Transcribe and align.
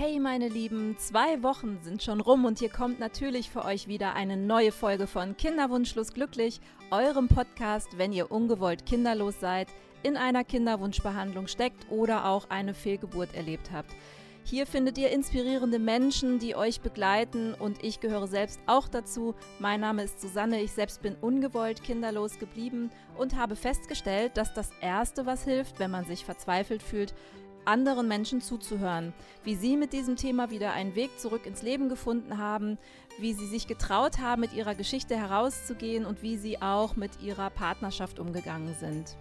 Hey 0.00 0.20
meine 0.20 0.46
Lieben, 0.46 0.96
zwei 0.96 1.42
Wochen 1.42 1.80
sind 1.82 2.04
schon 2.04 2.20
rum 2.20 2.44
und 2.44 2.60
hier 2.60 2.68
kommt 2.68 3.00
natürlich 3.00 3.50
für 3.50 3.64
euch 3.64 3.88
wieder 3.88 4.14
eine 4.14 4.36
neue 4.36 4.70
Folge 4.70 5.08
von 5.08 5.36
Kinderwunschlos 5.36 6.12
glücklich, 6.12 6.60
eurem 6.92 7.26
Podcast, 7.26 7.98
wenn 7.98 8.12
ihr 8.12 8.30
ungewollt 8.30 8.86
kinderlos 8.86 9.40
seid, 9.40 9.66
in 10.04 10.16
einer 10.16 10.44
Kinderwunschbehandlung 10.44 11.48
steckt 11.48 11.90
oder 11.90 12.26
auch 12.26 12.48
eine 12.48 12.74
Fehlgeburt 12.74 13.34
erlebt 13.34 13.72
habt. 13.72 13.90
Hier 14.44 14.66
findet 14.66 14.98
ihr 14.98 15.10
inspirierende 15.10 15.80
Menschen, 15.80 16.38
die 16.38 16.54
euch 16.54 16.80
begleiten 16.80 17.54
und 17.54 17.82
ich 17.82 17.98
gehöre 17.98 18.28
selbst 18.28 18.60
auch 18.66 18.86
dazu. 18.86 19.34
Mein 19.58 19.80
Name 19.80 20.04
ist 20.04 20.20
Susanne, 20.20 20.62
ich 20.62 20.70
selbst 20.70 21.02
bin 21.02 21.16
ungewollt 21.16 21.82
kinderlos 21.82 22.38
geblieben 22.38 22.90
und 23.18 23.34
habe 23.34 23.56
festgestellt, 23.56 24.36
dass 24.36 24.54
das 24.54 24.70
Erste, 24.80 25.26
was 25.26 25.42
hilft, 25.42 25.80
wenn 25.80 25.90
man 25.90 26.04
sich 26.04 26.24
verzweifelt 26.24 26.84
fühlt, 26.84 27.14
anderen 27.68 28.08
Menschen 28.08 28.40
zuzuhören, 28.40 29.12
wie 29.44 29.54
sie 29.54 29.76
mit 29.76 29.92
diesem 29.92 30.16
Thema 30.16 30.50
wieder 30.50 30.72
einen 30.72 30.94
Weg 30.94 31.18
zurück 31.20 31.46
ins 31.46 31.62
Leben 31.62 31.88
gefunden 31.88 32.38
haben, 32.38 32.78
wie 33.18 33.34
sie 33.34 33.46
sich 33.46 33.66
getraut 33.66 34.18
haben, 34.18 34.40
mit 34.40 34.54
ihrer 34.54 34.74
Geschichte 34.74 35.16
herauszugehen 35.16 36.04
und 36.04 36.22
wie 36.22 36.36
sie 36.36 36.60
auch 36.60 36.96
mit 36.96 37.22
ihrer 37.22 37.50
Partnerschaft 37.50 38.18
umgegangen 38.18 38.74
sind. 38.80 39.16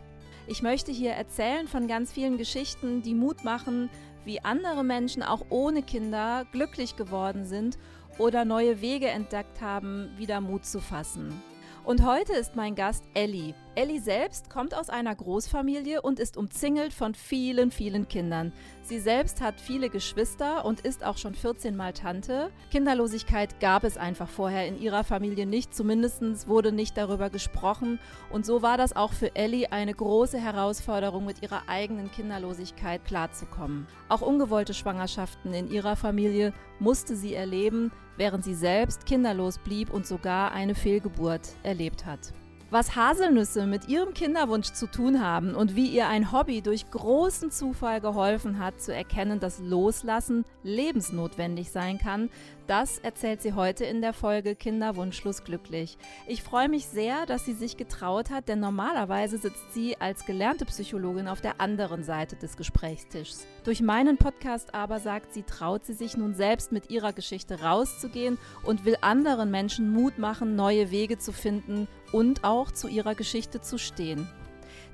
Ich 0.48 0.62
möchte 0.62 0.92
hier 0.92 1.12
erzählen 1.12 1.68
von 1.68 1.88
ganz 1.88 2.14
vielen 2.14 2.38
Geschichten, 2.38 3.02
die 3.02 3.16
Mut 3.16 3.44
machen, 3.44 3.90
wie 4.24 4.40
andere 4.44 4.84
Menschen 4.84 5.24
auch 5.24 5.46
ohne 5.50 5.84
Kinder 5.84 6.46
glücklich 6.52 6.96
geworden 6.96 7.46
sind 7.46 7.78
oder 8.18 8.46
neue 8.46 8.82
Wege 8.82 9.10
entdeckt 9.10 9.62
haben, 9.62 10.10
wieder 10.18 10.40
Mut 10.42 10.66
zu 10.66 10.80
fassen. 10.80 11.42
Und 11.88 12.06
heute 12.06 12.34
ist 12.34 12.58
mein 12.58 12.76
Gast 12.76 13.06
Ellie. 13.14 13.56
Ellie 13.76 14.02
selbst 14.02 14.50
kommt 14.50 14.76
aus 14.76 14.90
einer 14.90 15.16
Großfamilie 15.16 16.02
und 16.02 16.20
ist 16.20 16.36
umzingelt 16.36 16.92
von 16.92 17.16
vielen, 17.16 17.72
vielen 17.72 18.10
Kindern. 18.10 18.52
Sie 18.82 19.00
selbst 19.00 19.40
hat 19.40 19.62
viele 19.62 19.90
Geschwister 19.90 20.66
und 20.66 20.82
ist 20.82 21.06
auch 21.06 21.18
schon 21.18 21.34
14 21.34 21.78
Mal 21.78 21.94
Tante. 21.94 22.52
Kinderlosigkeit 22.72 23.62
gab 23.62 23.86
es 23.86 23.96
einfach 23.96 24.28
vorher 24.28 24.68
in 24.68 24.82
ihrer 24.82 25.06
Familie 25.06 25.46
nicht, 25.46 25.74
zumindest 25.74 26.50
wurde 26.50 26.74
nicht 26.74 26.98
darüber 26.98 27.30
gesprochen. 27.30 28.00
Und 28.32 28.46
so 28.46 28.62
war 28.62 28.78
das 28.78 28.94
auch 28.94 29.14
für 29.14 29.38
Ellie 29.38 29.72
eine 29.72 29.94
große 29.94 30.40
Herausforderung, 30.40 31.24
mit 31.24 31.42
ihrer 31.42 31.70
eigenen 31.70 32.12
Kinderlosigkeit 32.12 33.06
klarzukommen. 33.06 33.88
Auch 34.10 34.22
ungewollte 34.22 34.74
Schwangerschaften 34.74 35.54
in 35.54 35.72
ihrer 35.72 35.96
Familie 35.96 36.52
musste 36.80 37.16
sie 37.16 37.34
erleben, 37.34 37.94
während 38.18 38.44
sie 38.44 38.56
selbst 38.56 39.06
kinderlos 39.06 39.60
blieb 39.60 39.92
und 39.92 40.06
sogar 40.06 40.52
eine 40.52 40.76
Fehlgeburt 40.76 41.50
erlebt 41.64 42.06
hat. 42.06 42.34
Was 42.70 42.98
Haselnüsse 42.98 43.66
mit 43.66 43.88
ihrem 43.88 44.14
Kinderwunsch 44.14 44.74
zu 44.74 44.88
tun 44.88 45.24
haben 45.24 45.56
und 45.56 45.78
wie 45.78 45.88
ihr 45.88 46.10
ein 46.10 46.34
Hobby 46.34 46.62
durch 46.62 46.92
großen 46.92 47.50
Zufall 47.50 48.02
geholfen 48.02 48.60
hat, 48.60 48.82
zu 48.82 48.94
erkennen, 48.94 49.40
dass 49.40 49.60
Loslassen 49.60 50.44
lebensnotwendig 50.64 51.72
sein 51.72 51.98
kann, 51.98 52.30
das 52.68 53.00
erzählt 53.00 53.42
sie 53.42 53.54
heute 53.54 53.86
in 53.86 54.02
der 54.02 54.14
Folge 54.14 54.56
Kinderwunschlos 54.56 55.44
glücklich. 55.44 55.98
Ich 56.28 56.44
freue 56.44 56.70
mich 56.70 56.86
sehr, 56.86 57.26
dass 57.26 57.46
sie 57.46 57.54
sich 57.54 57.78
getraut 57.78 58.30
hat, 58.30 58.50
denn 58.50 58.60
normalerweise 58.60 59.38
sitzt 59.38 59.74
sie 59.74 60.00
als 60.00 60.26
gelernte 60.26 60.66
Psychologin 60.66 61.28
auf 61.28 61.42
der 61.42 61.62
anderen 61.62 62.04
Seite 62.04 62.36
des 62.36 62.58
Gesprächstischs. 62.58 63.48
Durch 63.64 63.82
meinen 63.82 64.18
Podcast 64.18 64.76
aber 64.76 65.00
sagt 65.00 65.34
sie, 65.34 65.44
traut 65.44 65.86
sie 65.86 65.94
sich 65.94 66.18
nun 66.18 66.36
selbst 66.36 66.72
mit 66.72 66.90
ihrer 66.90 67.14
Geschichte 67.14 67.62
rauszugehen 67.62 68.38
und 68.64 68.86
will 68.86 68.98
anderen 69.02 69.50
Menschen 69.50 69.92
Mut 69.94 70.18
machen, 70.18 70.56
neue 70.56 70.92
Wege 70.92 71.18
zu 71.18 71.32
finden 71.32 71.88
und 72.12 72.44
auch 72.44 72.72
zu 72.72 72.88
ihrer 72.88 73.16
Geschichte 73.16 73.62
zu 73.62 73.78
stehen. 73.78 74.28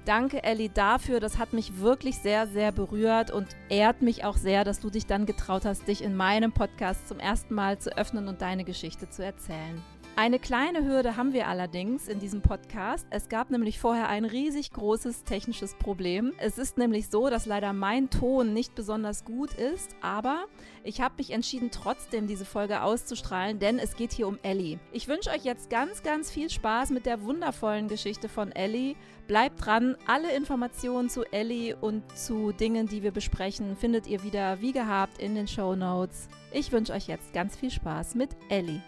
Danke, 0.05 0.43
Ellie, 0.43 0.69
dafür. 0.69 1.19
Das 1.19 1.37
hat 1.37 1.53
mich 1.53 1.79
wirklich 1.79 2.17
sehr, 2.17 2.45
sehr 2.47 2.71
berührt 2.71 3.31
und 3.31 3.47
ehrt 3.69 4.01
mich 4.01 4.25
auch 4.25 4.35
sehr, 4.35 4.65
dass 4.65 4.81
du 4.81 4.89
dich 4.89 5.05
dann 5.05 5.25
getraut 5.25 5.63
hast, 5.63 5.87
dich 5.87 6.03
in 6.03 6.15
meinem 6.15 6.51
Podcast 6.51 7.07
zum 7.07 7.19
ersten 7.19 7.53
Mal 7.53 7.79
zu 7.79 7.95
öffnen 7.97 8.27
und 8.27 8.41
deine 8.41 8.65
Geschichte 8.65 9.09
zu 9.09 9.23
erzählen. 9.23 9.81
Eine 10.15 10.37
kleine 10.37 10.85
Hürde 10.85 11.17
haben 11.17 11.33
wir 11.33 11.47
allerdings 11.47 12.07
in 12.07 12.19
diesem 12.19 12.43
Podcast. 12.43 13.07
Es 13.09 13.29
gab 13.29 13.49
nämlich 13.49 13.79
vorher 13.79 14.09
ein 14.09 14.25
riesig 14.25 14.71
großes 14.71 15.23
technisches 15.23 15.73
Problem. 15.73 16.33
Es 16.37 16.59
ist 16.59 16.77
nämlich 16.77 17.09
so, 17.09 17.31
dass 17.31 17.47
leider 17.47 17.73
mein 17.73 18.11
Ton 18.11 18.53
nicht 18.53 18.75
besonders 18.75 19.25
gut 19.25 19.55
ist, 19.55 19.95
aber 20.01 20.45
ich 20.83 21.01
habe 21.01 21.15
mich 21.17 21.31
entschieden, 21.31 21.71
trotzdem 21.71 22.27
diese 22.27 22.45
Folge 22.45 22.83
auszustrahlen, 22.83 23.57
denn 23.57 23.79
es 23.79 23.95
geht 23.95 24.11
hier 24.11 24.27
um 24.27 24.37
Ellie. 24.43 24.77
Ich 24.91 25.07
wünsche 25.07 25.31
euch 25.31 25.45
jetzt 25.45 25.71
ganz, 25.71 26.03
ganz 26.03 26.29
viel 26.29 26.51
Spaß 26.51 26.91
mit 26.91 27.07
der 27.07 27.23
wundervollen 27.23 27.87
Geschichte 27.87 28.29
von 28.29 28.51
Ellie. 28.51 28.95
Bleibt 29.25 29.65
dran, 29.65 29.97
alle 30.05 30.35
Informationen 30.35 31.09
zu 31.09 31.23
Ellie 31.33 31.75
und 31.75 32.03
zu 32.15 32.51
Dingen, 32.51 32.85
die 32.85 33.01
wir 33.01 33.11
besprechen, 33.11 33.75
findet 33.75 34.05
ihr 34.05 34.21
wieder 34.21 34.61
wie 34.61 34.73
gehabt 34.73 35.17
in 35.17 35.33
den 35.33 35.47
Show 35.47 35.75
Notes. 35.75 36.29
Ich 36.51 36.71
wünsche 36.71 36.93
euch 36.93 37.07
jetzt 37.07 37.33
ganz 37.33 37.55
viel 37.55 37.71
Spaß 37.71 38.13
mit 38.13 38.29
Ellie. 38.49 38.83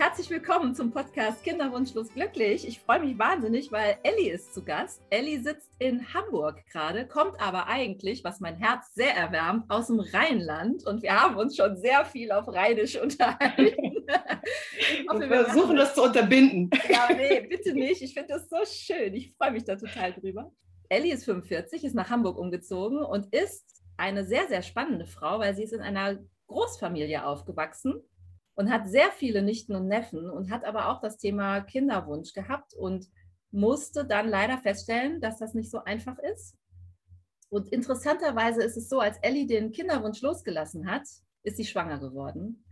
Herzlich 0.00 0.30
willkommen 0.30 0.74
zum 0.74 0.92
Podcast 0.92 1.44
Kinderwunschlos 1.44 2.08
glücklich. 2.14 2.66
Ich 2.66 2.80
freue 2.80 3.00
mich 3.00 3.18
wahnsinnig, 3.18 3.70
weil 3.70 3.98
Ellie 4.02 4.32
ist 4.32 4.54
zu 4.54 4.64
Gast. 4.64 5.02
Ellie 5.10 5.42
sitzt 5.42 5.68
in 5.78 6.14
Hamburg 6.14 6.64
gerade, 6.72 7.06
kommt 7.06 7.38
aber 7.38 7.66
eigentlich, 7.66 8.24
was 8.24 8.40
mein 8.40 8.56
Herz 8.56 8.94
sehr 8.94 9.14
erwärmt, 9.14 9.70
aus 9.70 9.88
dem 9.88 10.00
Rheinland 10.00 10.86
und 10.86 11.02
wir 11.02 11.20
haben 11.20 11.36
uns 11.36 11.54
schon 11.54 11.76
sehr 11.76 12.06
viel 12.06 12.32
auf 12.32 12.48
Rheinisch 12.48 12.96
unterhalten. 13.02 14.06
Hoffe, 15.06 15.28
wir 15.28 15.44
versuchen 15.44 15.76
das 15.76 15.94
zu 15.94 16.04
unterbinden. 16.04 16.70
Ja, 16.88 17.10
nee, 17.14 17.42
bitte 17.42 17.74
nicht. 17.74 18.00
Ich 18.00 18.14
finde 18.14 18.32
das 18.32 18.48
so 18.48 18.56
schön. 18.64 19.14
Ich 19.14 19.34
freue 19.34 19.50
mich 19.50 19.64
da 19.64 19.76
total 19.76 20.14
drüber. 20.14 20.50
Ellie 20.88 21.12
ist 21.12 21.26
45, 21.26 21.84
ist 21.84 21.94
nach 21.94 22.08
Hamburg 22.08 22.38
umgezogen 22.38 23.04
und 23.04 23.34
ist 23.34 23.84
eine 23.98 24.24
sehr, 24.24 24.48
sehr 24.48 24.62
spannende 24.62 25.04
Frau, 25.04 25.40
weil 25.40 25.54
sie 25.54 25.64
ist 25.64 25.74
in 25.74 25.82
einer 25.82 26.20
Großfamilie 26.46 27.26
aufgewachsen 27.26 28.02
und 28.60 28.70
hat 28.70 28.86
sehr 28.86 29.10
viele 29.10 29.40
Nichten 29.40 29.74
und 29.74 29.88
Neffen 29.88 30.28
und 30.28 30.50
hat 30.50 30.66
aber 30.66 30.90
auch 30.90 31.00
das 31.00 31.16
Thema 31.16 31.62
Kinderwunsch 31.62 32.34
gehabt 32.34 32.74
und 32.74 33.06
musste 33.50 34.04
dann 34.04 34.28
leider 34.28 34.58
feststellen, 34.58 35.18
dass 35.22 35.38
das 35.38 35.54
nicht 35.54 35.70
so 35.70 35.82
einfach 35.82 36.18
ist. 36.18 36.58
Und 37.48 37.72
interessanterweise 37.72 38.62
ist 38.62 38.76
es 38.76 38.90
so, 38.90 39.00
als 39.00 39.16
Ellie 39.22 39.46
den 39.46 39.72
Kinderwunsch 39.72 40.20
losgelassen 40.20 40.90
hat, 40.90 41.04
ist 41.42 41.56
sie 41.56 41.64
schwanger 41.64 42.00
geworden. 42.00 42.62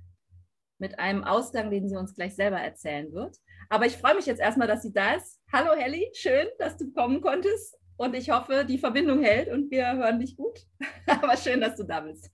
Mit 0.76 0.98
einem 0.98 1.24
Ausgang, 1.24 1.70
den 1.70 1.88
sie 1.88 1.96
uns 1.96 2.14
gleich 2.14 2.36
selber 2.36 2.58
erzählen 2.58 3.10
wird. 3.14 3.38
Aber 3.70 3.86
ich 3.86 3.96
freue 3.96 4.14
mich 4.14 4.26
jetzt 4.26 4.42
erstmal, 4.42 4.68
dass 4.68 4.82
sie 4.82 4.92
da 4.92 5.14
ist. 5.14 5.40
Hallo 5.50 5.72
Ellie, 5.72 6.10
schön, 6.12 6.48
dass 6.58 6.76
du 6.76 6.92
kommen 6.92 7.22
konntest. 7.22 7.78
Und 7.98 8.14
ich 8.14 8.30
hoffe, 8.30 8.64
die 8.64 8.78
Verbindung 8.78 9.24
hält 9.24 9.48
und 9.48 9.72
wir 9.72 9.92
hören 9.92 10.20
dich 10.20 10.36
gut. 10.36 10.60
Aber 11.06 11.36
schön, 11.36 11.60
dass 11.60 11.74
du 11.74 11.82
da 11.82 12.00
bist. 12.00 12.30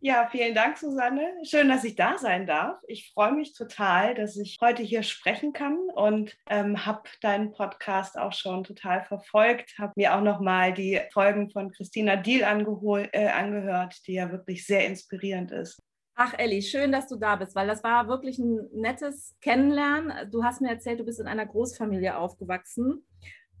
Ja, 0.00 0.28
vielen 0.30 0.54
Dank, 0.54 0.76
Susanne. 0.76 1.22
Schön, 1.44 1.68
dass 1.68 1.84
ich 1.84 1.94
da 1.94 2.18
sein 2.18 2.46
darf. 2.46 2.78
Ich 2.88 3.10
freue 3.14 3.32
mich 3.32 3.54
total, 3.54 4.14
dass 4.14 4.36
ich 4.36 4.58
heute 4.60 4.82
hier 4.82 5.02
sprechen 5.02 5.54
kann 5.54 5.78
und 5.94 6.36
ähm, 6.50 6.84
habe 6.84 7.08
deinen 7.22 7.52
Podcast 7.52 8.18
auch 8.18 8.34
schon 8.34 8.64
total 8.64 9.02
verfolgt. 9.04 9.74
Habe 9.78 9.92
mir 9.96 10.14
auch 10.14 10.20
noch 10.20 10.40
mal 10.40 10.74
die 10.74 11.00
Folgen 11.12 11.48
von 11.50 11.70
Christina 11.70 12.16
Diel 12.16 12.42
äh, 12.42 13.28
angehört, 13.28 13.96
die 14.06 14.14
ja 14.14 14.30
wirklich 14.30 14.66
sehr 14.66 14.86
inspirierend 14.86 15.52
ist. 15.52 15.80
Ach, 16.16 16.34
Elli, 16.36 16.60
schön, 16.60 16.92
dass 16.92 17.08
du 17.08 17.16
da 17.16 17.36
bist, 17.36 17.54
weil 17.54 17.66
das 17.66 17.82
war 17.82 18.08
wirklich 18.08 18.38
ein 18.38 18.68
nettes 18.74 19.36
Kennenlernen. 19.40 20.30
Du 20.30 20.44
hast 20.44 20.60
mir 20.60 20.68
erzählt, 20.68 21.00
du 21.00 21.04
bist 21.04 21.20
in 21.20 21.26
einer 21.26 21.46
Großfamilie 21.46 22.18
aufgewachsen 22.18 23.06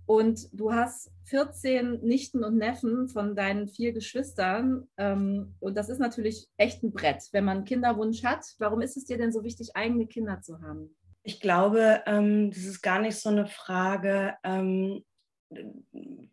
und 0.06 0.48
du 0.52 0.72
hast 0.72 1.10
14 1.26 2.00
Nichten 2.02 2.44
und 2.44 2.56
Neffen 2.56 3.08
von 3.08 3.36
deinen 3.36 3.68
vier 3.68 3.92
Geschwistern. 3.92 4.88
Ähm, 4.96 5.54
und 5.60 5.76
das 5.76 5.88
ist 5.88 5.98
natürlich 5.98 6.48
echt 6.56 6.82
ein 6.82 6.92
Brett, 6.92 7.28
wenn 7.32 7.44
man 7.44 7.58
einen 7.58 7.66
Kinderwunsch 7.66 8.24
hat. 8.24 8.44
Warum 8.58 8.80
ist 8.80 8.96
es 8.96 9.04
dir 9.04 9.18
denn 9.18 9.32
so 9.32 9.44
wichtig, 9.44 9.76
eigene 9.76 10.06
Kinder 10.06 10.40
zu 10.40 10.60
haben? 10.60 10.94
Ich 11.22 11.40
glaube, 11.40 12.02
ähm, 12.06 12.50
das 12.50 12.64
ist 12.64 12.82
gar 12.82 13.00
nicht 13.00 13.16
so 13.16 13.28
eine 13.28 13.46
Frage, 13.46 14.34
ähm, 14.42 15.04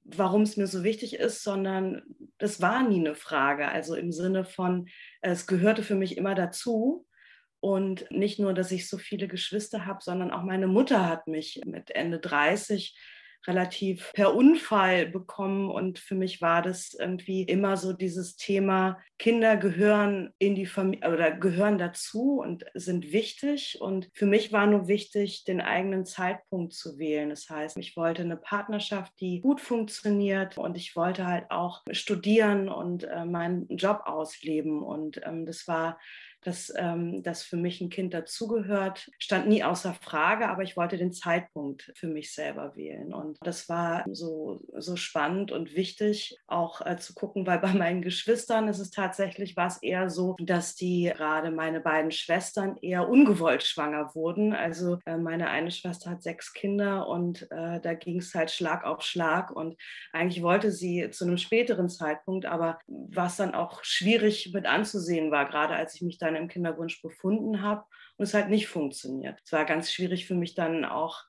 warum 0.03 0.41
es 0.41 0.57
mir 0.57 0.67
so 0.67 0.83
wichtig 0.83 1.15
ist, 1.15 1.43
sondern 1.43 2.01
das 2.39 2.61
war 2.61 2.87
nie 2.87 2.99
eine 2.99 3.15
Frage. 3.15 3.67
Also 3.67 3.95
im 3.95 4.11
Sinne 4.11 4.45
von, 4.45 4.87
es 5.21 5.45
gehörte 5.45 5.83
für 5.83 5.95
mich 5.95 6.17
immer 6.17 6.35
dazu. 6.35 7.05
Und 7.61 8.09
nicht 8.09 8.39
nur, 8.39 8.53
dass 8.53 8.71
ich 8.71 8.87
so 8.87 8.97
viele 8.97 9.27
Geschwister 9.27 9.85
habe, 9.85 9.99
sondern 10.01 10.31
auch 10.31 10.43
meine 10.43 10.67
Mutter 10.67 11.07
hat 11.07 11.27
mich 11.27 11.61
mit 11.65 11.91
Ende 11.91 12.19
30 12.19 12.97
relativ 13.47 14.11
per 14.13 14.35
Unfall 14.35 15.07
bekommen. 15.07 15.69
Und 15.69 15.99
für 15.99 16.15
mich 16.15 16.41
war 16.41 16.61
das 16.61 16.93
irgendwie 16.93 17.43
immer 17.43 17.77
so 17.77 17.93
dieses 17.93 18.35
Thema, 18.35 18.99
Kinder 19.19 19.57
gehören 19.57 20.33
in 20.39 20.55
die 20.55 20.65
Familie 20.65 21.11
oder 21.11 21.31
gehören 21.31 21.77
dazu 21.77 22.39
und 22.39 22.65
sind 22.73 23.11
wichtig. 23.11 23.77
Und 23.81 24.09
für 24.13 24.25
mich 24.25 24.53
war 24.53 24.65
nur 24.65 24.87
wichtig, 24.87 25.43
den 25.43 25.59
eigenen 25.59 26.05
Zeitpunkt 26.05 26.73
zu 26.73 26.97
wählen. 26.97 27.29
Das 27.29 27.49
heißt, 27.49 27.77
ich 27.77 27.97
wollte 27.97 28.21
eine 28.21 28.37
Partnerschaft, 28.37 29.11
die 29.19 29.41
gut 29.41 29.59
funktioniert 29.59 30.57
und 30.57 30.77
ich 30.77 30.95
wollte 30.95 31.27
halt 31.27 31.51
auch 31.51 31.81
studieren 31.91 32.69
und 32.69 33.03
äh, 33.03 33.25
meinen 33.25 33.67
Job 33.75 34.03
ausleben. 34.05 34.81
Und 34.81 35.21
ähm, 35.25 35.45
das 35.45 35.67
war 35.67 35.99
dass, 36.41 36.73
ähm, 36.75 37.23
dass 37.23 37.43
für 37.43 37.57
mich 37.57 37.81
ein 37.81 37.89
Kind 37.89 38.13
dazugehört, 38.13 39.09
stand 39.19 39.47
nie 39.47 39.63
außer 39.63 39.93
Frage, 39.93 40.49
aber 40.49 40.63
ich 40.63 40.77
wollte 40.77 40.97
den 40.97 41.11
Zeitpunkt 41.11 41.91
für 41.95 42.07
mich 42.07 42.33
selber 42.33 42.75
wählen. 42.75 43.13
Und 43.13 43.37
das 43.41 43.69
war 43.69 44.05
so, 44.11 44.61
so 44.77 44.95
spannend 44.95 45.51
und 45.51 45.75
wichtig, 45.75 46.37
auch 46.47 46.85
äh, 46.85 46.97
zu 46.97 47.13
gucken, 47.13 47.45
weil 47.45 47.59
bei 47.59 47.73
meinen 47.73 48.01
Geschwistern 48.01 48.67
ist 48.67 48.79
es 48.79 48.91
tatsächlich, 48.91 49.57
war 49.57 49.67
es 49.67 49.81
eher 49.81 50.09
so, 50.09 50.35
dass 50.39 50.75
die 50.75 51.11
gerade 51.15 51.51
meine 51.51 51.79
beiden 51.79 52.11
Schwestern 52.11 52.77
eher 52.77 53.09
ungewollt 53.09 53.63
schwanger 53.63 54.13
wurden. 54.15 54.53
Also 54.53 54.99
äh, 55.05 55.17
meine 55.17 55.49
eine 55.49 55.71
Schwester 55.71 56.11
hat 56.11 56.23
sechs 56.23 56.53
Kinder 56.53 57.07
und 57.07 57.43
äh, 57.51 57.79
da 57.81 57.93
ging 57.93 58.19
es 58.19 58.33
halt 58.33 58.51
Schlag 58.51 58.85
auf 58.85 59.01
Schlag. 59.01 59.51
Und 59.51 59.75
eigentlich 60.13 60.41
wollte 60.43 60.71
sie 60.71 61.09
zu 61.11 61.25
einem 61.25 61.37
späteren 61.37 61.89
Zeitpunkt, 61.89 62.45
aber 62.45 62.79
was 62.87 63.37
dann 63.37 63.53
auch 63.53 63.83
schwierig 63.83 64.51
mit 64.53 64.65
anzusehen 64.65 65.31
war, 65.31 65.45
gerade 65.45 65.75
als 65.75 65.95
ich 65.95 66.01
mich 66.01 66.17
dann 66.33 66.41
im 66.43 66.47
Kinderwunsch 66.47 67.01
befunden 67.01 67.61
habe 67.61 67.85
und 68.17 68.23
es 68.23 68.33
halt 68.33 68.49
nicht 68.49 68.67
funktioniert. 68.67 69.39
Es 69.43 69.51
war 69.51 69.65
ganz 69.65 69.91
schwierig 69.91 70.25
für 70.25 70.35
mich 70.35 70.55
dann 70.55 70.85
auch 70.85 71.23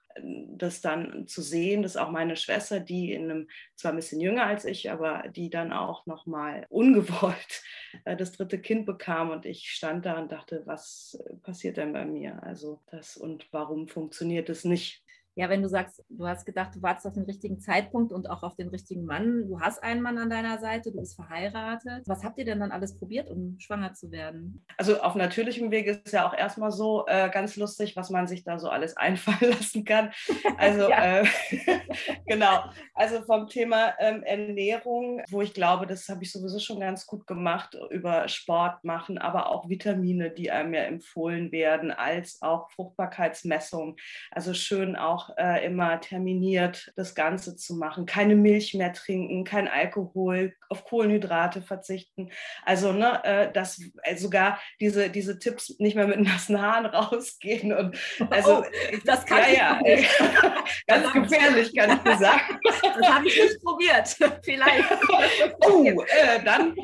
das 0.56 0.80
dann 0.80 1.26
zu 1.26 1.42
sehen, 1.42 1.82
dass 1.82 1.96
auch 1.96 2.10
meine 2.10 2.36
Schwester, 2.36 2.80
die 2.80 3.12
in 3.12 3.30
einem, 3.30 3.48
zwar 3.74 3.92
ein 3.92 3.96
bisschen 3.96 4.20
jünger 4.20 4.44
als 4.44 4.64
ich, 4.64 4.90
aber 4.90 5.24
die 5.28 5.50
dann 5.50 5.72
auch 5.72 6.06
nochmal 6.06 6.66
ungewollt 6.70 7.62
äh, 8.04 8.16
das 8.16 8.32
dritte 8.32 8.60
Kind 8.60 8.86
bekam 8.86 9.30
und 9.30 9.46
ich 9.46 9.70
stand 9.70 10.06
da 10.06 10.18
und 10.18 10.32
dachte, 10.32 10.62
was 10.66 11.22
passiert 11.42 11.76
denn 11.76 11.92
bei 11.92 12.04
mir? 12.04 12.42
Also 12.42 12.80
das 12.90 13.16
und 13.16 13.46
warum 13.52 13.88
funktioniert 13.88 14.48
es 14.48 14.64
nicht? 14.64 15.04
Ja, 15.36 15.48
wenn 15.48 15.62
du 15.62 15.68
sagst, 15.68 16.04
du 16.08 16.26
hast 16.26 16.44
gedacht, 16.44 16.74
du 16.74 16.82
wartest 16.82 17.06
auf 17.06 17.14
den 17.14 17.22
richtigen 17.22 17.60
Zeitpunkt 17.60 18.12
und 18.12 18.28
auch 18.28 18.42
auf 18.42 18.56
den 18.56 18.68
richtigen 18.68 19.04
Mann, 19.04 19.46
du 19.46 19.60
hast 19.60 19.82
einen 19.82 20.02
Mann 20.02 20.18
an 20.18 20.28
deiner 20.28 20.58
Seite, 20.58 20.90
du 20.90 20.98
bist 20.98 21.14
verheiratet. 21.14 22.02
Was 22.06 22.24
habt 22.24 22.38
ihr 22.38 22.44
denn 22.44 22.60
dann 22.60 22.72
alles 22.72 22.98
probiert, 22.98 23.30
um 23.30 23.56
schwanger 23.58 23.94
zu 23.94 24.10
werden? 24.10 24.64
Also 24.76 25.00
auf 25.00 25.14
natürlichem 25.14 25.70
Weg 25.70 25.86
ist 25.86 26.02
es 26.04 26.12
ja 26.12 26.28
auch 26.28 26.34
erstmal 26.34 26.72
so 26.72 27.06
äh, 27.06 27.30
ganz 27.30 27.56
lustig, 27.56 27.96
was 27.96 28.10
man 28.10 28.26
sich 28.26 28.42
da 28.42 28.58
so 28.58 28.68
alles 28.68 28.96
einfallen 28.96 29.52
lassen 29.52 29.84
kann. 29.84 30.10
Also 30.58 30.88
äh, 30.90 31.24
genau, 32.26 32.64
also 32.94 33.22
vom 33.22 33.46
Thema 33.48 33.94
ähm, 33.98 34.22
Ernährung, 34.24 35.22
wo 35.30 35.42
ich 35.42 35.54
glaube, 35.54 35.86
das 35.86 36.08
habe 36.08 36.24
ich 36.24 36.32
sowieso 36.32 36.58
schon 36.58 36.80
ganz 36.80 37.06
gut 37.06 37.26
gemacht, 37.26 37.76
über 37.90 38.28
Sport 38.28 38.84
machen, 38.84 39.16
aber 39.16 39.50
auch 39.50 39.68
Vitamine, 39.68 40.30
die 40.30 40.50
einem 40.50 40.74
ja 40.74 40.82
empfohlen 40.82 41.52
werden, 41.52 41.92
als 41.92 42.42
auch 42.42 42.70
Fruchtbarkeitsmessung. 42.72 43.96
Also 44.30 44.54
schön 44.54 44.96
auch 44.96 45.19
auch 45.20 45.36
äh, 45.36 45.64
immer 45.64 46.00
terminiert, 46.00 46.92
das 46.96 47.14
Ganze 47.14 47.56
zu 47.56 47.74
machen. 47.74 48.06
Keine 48.06 48.36
Milch 48.36 48.74
mehr 48.74 48.92
trinken, 48.92 49.44
kein 49.44 49.68
Alkohol, 49.68 50.54
auf 50.68 50.84
Kohlenhydrate 50.84 51.62
verzichten. 51.62 52.30
Also, 52.64 52.92
ne, 52.92 53.22
äh, 53.24 53.52
dass 53.52 53.80
äh, 54.02 54.16
sogar 54.16 54.60
diese, 54.80 55.10
diese 55.10 55.38
Tipps 55.38 55.78
nicht 55.78 55.96
mehr 55.96 56.06
mit 56.06 56.20
nassen 56.20 56.60
Haaren 56.60 56.86
rausgehen. 56.86 57.72
Und 57.72 57.96
also, 58.30 58.62
oh, 58.62 58.64
das 59.04 59.24
kann 59.26 59.42
ja, 59.54 59.80
ich 59.84 60.18
ja, 60.18 60.64
ganz 60.86 61.12
gefährlich, 61.12 61.74
kann 61.76 62.00
ich 62.04 62.18
sagen. 62.18 62.58
Das 63.00 63.08
habe 63.08 63.28
ich 63.28 63.40
nicht 63.40 63.62
probiert. 63.62 64.16
Vielleicht. 64.42 64.84
Oh, 65.60 65.84
äh, 65.84 66.42
dann 66.44 66.74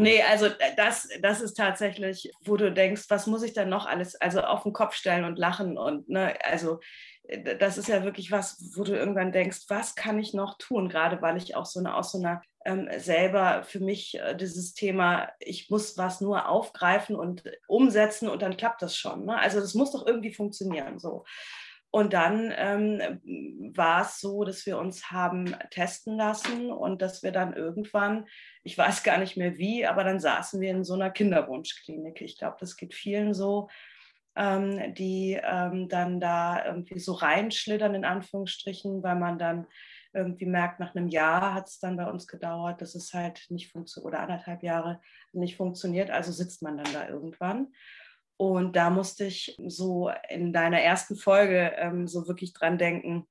Nee, 0.00 0.22
also 0.22 0.46
äh, 0.46 0.74
das, 0.76 1.08
das 1.20 1.40
ist 1.40 1.54
tatsächlich, 1.54 2.32
wo 2.44 2.56
du 2.56 2.72
denkst, 2.72 3.04
was 3.08 3.26
muss 3.26 3.42
ich 3.42 3.52
dann 3.52 3.68
noch 3.68 3.86
alles, 3.86 4.16
also 4.16 4.40
auf 4.40 4.62
den 4.62 4.72
Kopf 4.72 4.94
stellen 4.94 5.24
und 5.24 5.38
lachen 5.38 5.76
und 5.76 6.08
ne, 6.08 6.34
also 6.42 6.80
äh, 7.19 7.19
das 7.58 7.78
ist 7.78 7.88
ja 7.88 8.04
wirklich 8.04 8.30
was, 8.30 8.72
wo 8.76 8.82
du 8.82 8.96
irgendwann 8.96 9.32
denkst, 9.32 9.66
was 9.68 9.94
kann 9.94 10.18
ich 10.18 10.34
noch 10.34 10.58
tun, 10.58 10.88
gerade 10.88 11.22
weil 11.22 11.36
ich 11.36 11.54
auch 11.54 11.66
so 11.66 11.80
eine, 11.80 11.94
aus 11.94 12.12
so 12.12 12.18
einer 12.18 12.42
ähm, 12.64 12.88
selber 12.98 13.62
für 13.62 13.80
mich 13.80 14.18
äh, 14.18 14.36
dieses 14.36 14.74
Thema, 14.74 15.30
ich 15.38 15.70
muss 15.70 15.96
was 15.96 16.20
nur 16.20 16.48
aufgreifen 16.48 17.16
und 17.16 17.44
umsetzen 17.68 18.28
und 18.28 18.42
dann 18.42 18.56
klappt 18.56 18.82
das 18.82 18.96
schon. 18.96 19.24
Ne? 19.26 19.38
Also 19.38 19.60
das 19.60 19.74
muss 19.74 19.92
doch 19.92 20.06
irgendwie 20.06 20.32
funktionieren. 20.32 20.98
So. 20.98 21.24
Und 21.92 22.12
dann 22.12 22.52
ähm, 22.56 23.72
war 23.74 24.02
es 24.02 24.20
so, 24.20 24.44
dass 24.44 24.64
wir 24.64 24.78
uns 24.78 25.10
haben 25.10 25.56
testen 25.70 26.16
lassen 26.16 26.70
und 26.70 27.02
dass 27.02 27.22
wir 27.22 27.32
dann 27.32 27.52
irgendwann, 27.52 28.26
ich 28.62 28.78
weiß 28.78 29.02
gar 29.02 29.18
nicht 29.18 29.36
mehr 29.36 29.58
wie, 29.58 29.86
aber 29.86 30.04
dann 30.04 30.20
saßen 30.20 30.60
wir 30.60 30.70
in 30.70 30.84
so 30.84 30.94
einer 30.94 31.10
Kinderwunschklinik. 31.10 32.20
Ich 32.20 32.38
glaube, 32.38 32.58
das 32.60 32.76
geht 32.76 32.94
vielen 32.94 33.34
so, 33.34 33.68
ähm, 34.36 34.94
die 34.94 35.40
ähm, 35.42 35.88
dann 35.88 36.20
da 36.20 36.64
irgendwie 36.64 36.98
so 36.98 37.12
reinschlittern, 37.12 37.94
in 37.94 38.04
Anführungsstrichen, 38.04 39.02
weil 39.02 39.16
man 39.16 39.38
dann 39.38 39.66
irgendwie 40.12 40.46
merkt, 40.46 40.80
nach 40.80 40.94
einem 40.94 41.08
Jahr 41.08 41.54
hat 41.54 41.68
es 41.68 41.78
dann 41.78 41.96
bei 41.96 42.10
uns 42.10 42.26
gedauert, 42.26 42.80
dass 42.80 42.94
es 42.94 43.12
halt 43.12 43.46
nicht 43.48 43.70
funktioniert 43.70 44.12
oder 44.12 44.22
anderthalb 44.22 44.62
Jahre 44.62 45.00
nicht 45.32 45.56
funktioniert. 45.56 46.10
Also 46.10 46.32
sitzt 46.32 46.62
man 46.62 46.78
dann 46.78 46.92
da 46.92 47.08
irgendwann. 47.08 47.68
Und 48.36 48.74
da 48.74 48.90
musste 48.90 49.26
ich 49.26 49.56
so 49.66 50.10
in 50.28 50.52
deiner 50.52 50.80
ersten 50.80 51.14
Folge 51.14 51.72
ähm, 51.76 52.08
so 52.08 52.26
wirklich 52.26 52.52
dran 52.54 52.78
denken, 52.78 53.28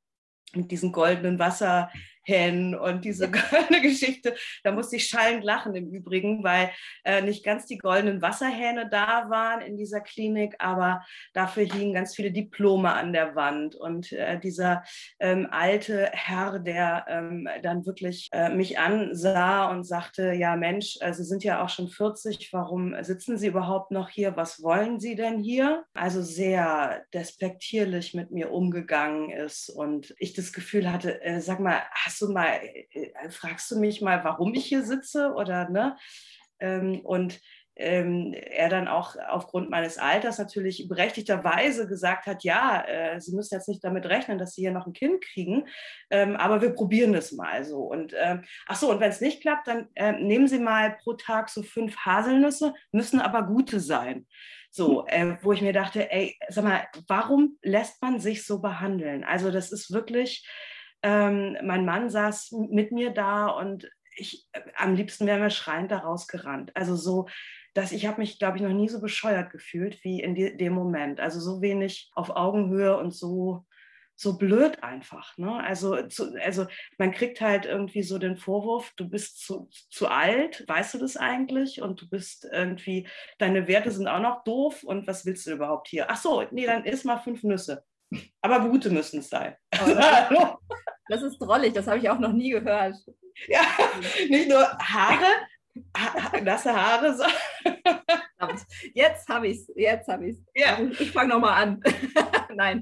mit 0.54 0.72
diesen 0.72 0.92
goldenen 0.92 1.40
Wasser, 1.40 1.92
hin 2.24 2.76
und 2.76 3.06
diese 3.06 3.30
goldene 3.30 3.82
Geschichte. 3.82 4.36
Da 4.64 4.72
musste 4.72 4.98
ich 4.98 5.08
schallend 5.08 5.44
lachen 5.44 5.76
im 5.76 5.90
Übrigen, 5.90 6.44
weil 6.44 6.72
äh, 7.04 7.22
nicht 7.22 7.44
ganz 7.44 7.66
die 7.66 7.78
goldenen 7.78 8.22
Wasserhähne 8.22 8.90
da 8.90 9.30
waren 9.30 9.62
in 9.62 9.78
dieser 9.78 10.02
Klinik, 10.02 10.56
aber 10.60 11.04
dafür 11.34 11.64
hingen 11.64 11.94
ganz 11.94 12.16
viele 12.16 12.32
Diplome 12.32 12.92
an 12.94 13.14
der 13.14 13.36
Wand. 13.36 13.76
Und 13.76 14.12
äh, 14.12 14.40
dieser 14.40 14.84
ähm, 15.20 15.48
alte 15.52 16.10
Herr, 16.14 16.60
der 16.60 17.06
ähm, 17.08 17.48
dann 17.64 17.86
wirklich 17.86 18.30
äh, 18.32 18.50
mich 18.50 18.78
ansah 18.78 19.70
und 19.70 19.84
sagte, 19.84 20.34
ja 20.34 20.56
Mensch, 20.56 20.98
äh, 21.02 21.14
Sie 21.14 21.24
sind 21.24 21.44
ja 21.44 21.64
auch 21.64 21.70
schon 21.70 21.88
40, 21.88 22.50
warum 22.54 22.96
sitzen 23.04 23.38
Sie 23.38 23.48
überhaupt 23.48 23.92
noch 23.92 24.10
hier? 24.10 24.36
Was 24.36 24.62
wollen 24.62 25.00
Sie 25.00 25.16
denn 25.16 25.40
hier? 25.40 25.86
Also 25.94 26.22
sehr 26.22 27.04
despektierlich 27.14 28.14
mit 28.14 28.32
mir 28.32 28.52
umgegangen 28.52 29.32
ist 29.32 29.70
und 29.70 30.14
ich 30.20 30.34
das 30.34 30.54
Gefühl 30.54 30.92
hatte, 30.92 31.22
äh, 31.22 31.42
sag 31.42 31.60
mal, 31.60 31.82
hast 32.10 32.22
du 32.22 32.32
mal, 32.32 32.60
äh, 32.64 32.86
äh, 32.92 33.30
fragst 33.30 33.70
du 33.70 33.80
mich 33.80 34.02
mal, 34.02 34.24
warum 34.24 34.54
ich 34.56 34.66
hier 34.66 34.84
sitze 34.84 35.34
oder 35.34 35.70
ne? 35.70 35.96
Ähm, 36.60 37.02
und 37.02 37.40
ähm, 37.76 38.34
er 38.34 38.68
dann 38.68 38.90
auch 38.90 39.16
aufgrund 39.30 39.70
meines 39.70 39.98
Alters 39.98 40.38
natürlich 40.38 40.90
berechtigterweise 40.90 41.88
gesagt 41.88 42.26
hat, 42.26 42.44
ja, 42.44 42.84
äh, 42.86 43.22
Sie 43.22 43.34
müssen 43.34 43.54
jetzt 43.54 43.70
nicht 43.70 43.84
damit 43.84 44.06
rechnen, 44.08 44.38
dass 44.38 44.54
Sie 44.54 44.62
hier 44.62 44.72
noch 44.72 44.86
ein 44.86 44.92
Kind 44.92 45.22
kriegen, 45.24 45.66
ähm, 46.10 46.36
aber 46.36 46.62
wir 46.62 46.72
probieren 46.72 47.14
das 47.14 47.32
mal 47.32 47.64
so. 47.64 47.78
Und 47.78 48.14
ähm, 48.18 48.44
ach 48.68 48.76
so, 48.76 48.92
und 48.92 49.00
wenn 49.00 49.12
es 49.12 49.22
nicht 49.22 49.42
klappt, 49.42 49.68
dann 49.68 49.88
äh, 49.96 50.12
nehmen 50.12 50.48
Sie 50.48 50.60
mal 50.60 50.98
pro 51.04 51.14
Tag 51.14 51.48
so 51.48 51.64
fünf 51.64 51.96
Haselnüsse, 52.00 52.74
müssen 52.92 53.22
aber 53.22 53.44
gute 53.44 53.80
sein. 53.80 54.26
So, 54.72 55.08
äh, 55.08 55.38
wo 55.42 55.54
ich 55.54 55.62
mir 55.62 55.74
dachte, 55.74 56.12
ey, 56.12 56.38
sag 56.50 56.66
mal, 56.66 56.86
warum 57.08 57.58
lässt 57.62 58.02
man 58.02 58.20
sich 58.20 58.46
so 58.46 58.60
behandeln? 58.60 59.24
Also 59.24 59.52
das 59.52 59.72
ist 59.72 59.94
wirklich, 59.94 60.46
ähm, 61.04 61.58
mein 61.64 61.86
Mann 61.86 62.10
saß 62.10 62.52
mit 62.70 62.92
mir 62.92 63.12
da 63.12 63.48
und 63.48 63.90
ich, 64.16 64.48
am 64.76 64.96
liebsten 64.96 65.26
wäre 65.26 65.40
mir 65.40 65.50
schreiend 65.50 65.92
da 65.92 66.00
rausgerannt. 66.00 66.76
Also 66.76 66.96
so, 66.96 67.28
dass 67.74 67.92
ich 67.92 68.06
habe 68.06 68.20
mich, 68.20 68.40
glaube 68.40 68.58
ich, 68.58 68.64
noch 68.64 68.74
nie 68.74 68.90
so 68.90 69.00
bescheuert 69.00 69.52
gefühlt 69.52 70.04
wie 70.04 70.22
in 70.22 70.36
die, 70.36 70.58
dem 70.58 70.74
Moment. 70.74 71.20
Also 71.20 71.40
so 71.40 71.62
wenig 71.62 72.12
auf 72.14 72.30
Augenhöhe 72.32 72.98
und 72.98 73.12
so, 73.12 73.66
so 74.16 74.38
blöd 74.38 74.84
einfach. 74.84 75.38
Ne? 75.38 75.64
Also, 75.64 76.08
zu, 76.08 76.36
also 76.44 76.68
man 76.98 77.12
kriegt 77.12 77.40
halt 77.40 77.66
irgendwie 77.66 78.04
so 78.04 78.18
den 78.18 78.36
Vorwurf, 78.36 78.92
du 78.98 79.08
bist 79.08 79.40
zu, 79.40 79.70
zu 79.90 80.10
alt, 80.10 80.68
weißt 80.68 80.96
du 80.96 80.98
das 80.98 81.16
eigentlich? 81.16 81.82
Und 81.82 82.02
du 82.02 82.10
bist 82.10 82.46
irgendwie, 82.52 83.08
deine 83.38 83.68
Werte 83.68 83.92
sind 83.92 84.08
auch 84.08 84.20
noch 84.20 84.44
doof 84.44 84.84
und 84.84 85.08
was 85.08 85.26
willst 85.26 85.48
du 85.48 85.52
überhaupt 85.52 85.88
hier? 85.88 86.08
Ach 86.10 86.18
so, 86.18 86.44
nee, 86.52 86.66
dann 86.66 86.84
isst 86.84 87.06
mal 87.06 87.18
fünf 87.18 87.44
Nüsse. 87.44 87.86
Aber 88.42 88.70
gute 88.70 88.90
müssen 88.90 89.20
es 89.20 89.30
sein. 89.30 89.56
Oh, 89.76 89.94
das, 89.94 90.32
ist, 90.32 90.58
das 91.10 91.24
ist 91.24 91.38
drollig, 91.40 91.74
das 91.74 91.88
habe 91.88 92.00
ich 92.00 92.10
auch 92.10 92.20
noch 92.20 92.34
nie 92.34 92.52
gehört. 92.52 92.96
Ja, 93.48 93.62
nicht 94.30 94.50
nur 94.50 94.62
Haare, 94.80 95.28
ha 95.96 96.42
nasse 96.42 96.74
Haare. 96.74 97.16
So. 97.16 97.24
Jetzt 98.94 99.28
habe 99.30 99.48
ich 99.48 99.58
es, 99.58 99.72
jetzt 99.76 100.08
habe 100.08 100.28
ich 100.28 100.38
es. 100.38 100.44
Ja. 100.56 100.80
Ich 101.00 101.12
fange 101.12 101.30
nochmal 101.30 101.64
an. 101.64 101.84
Nein. 102.56 102.82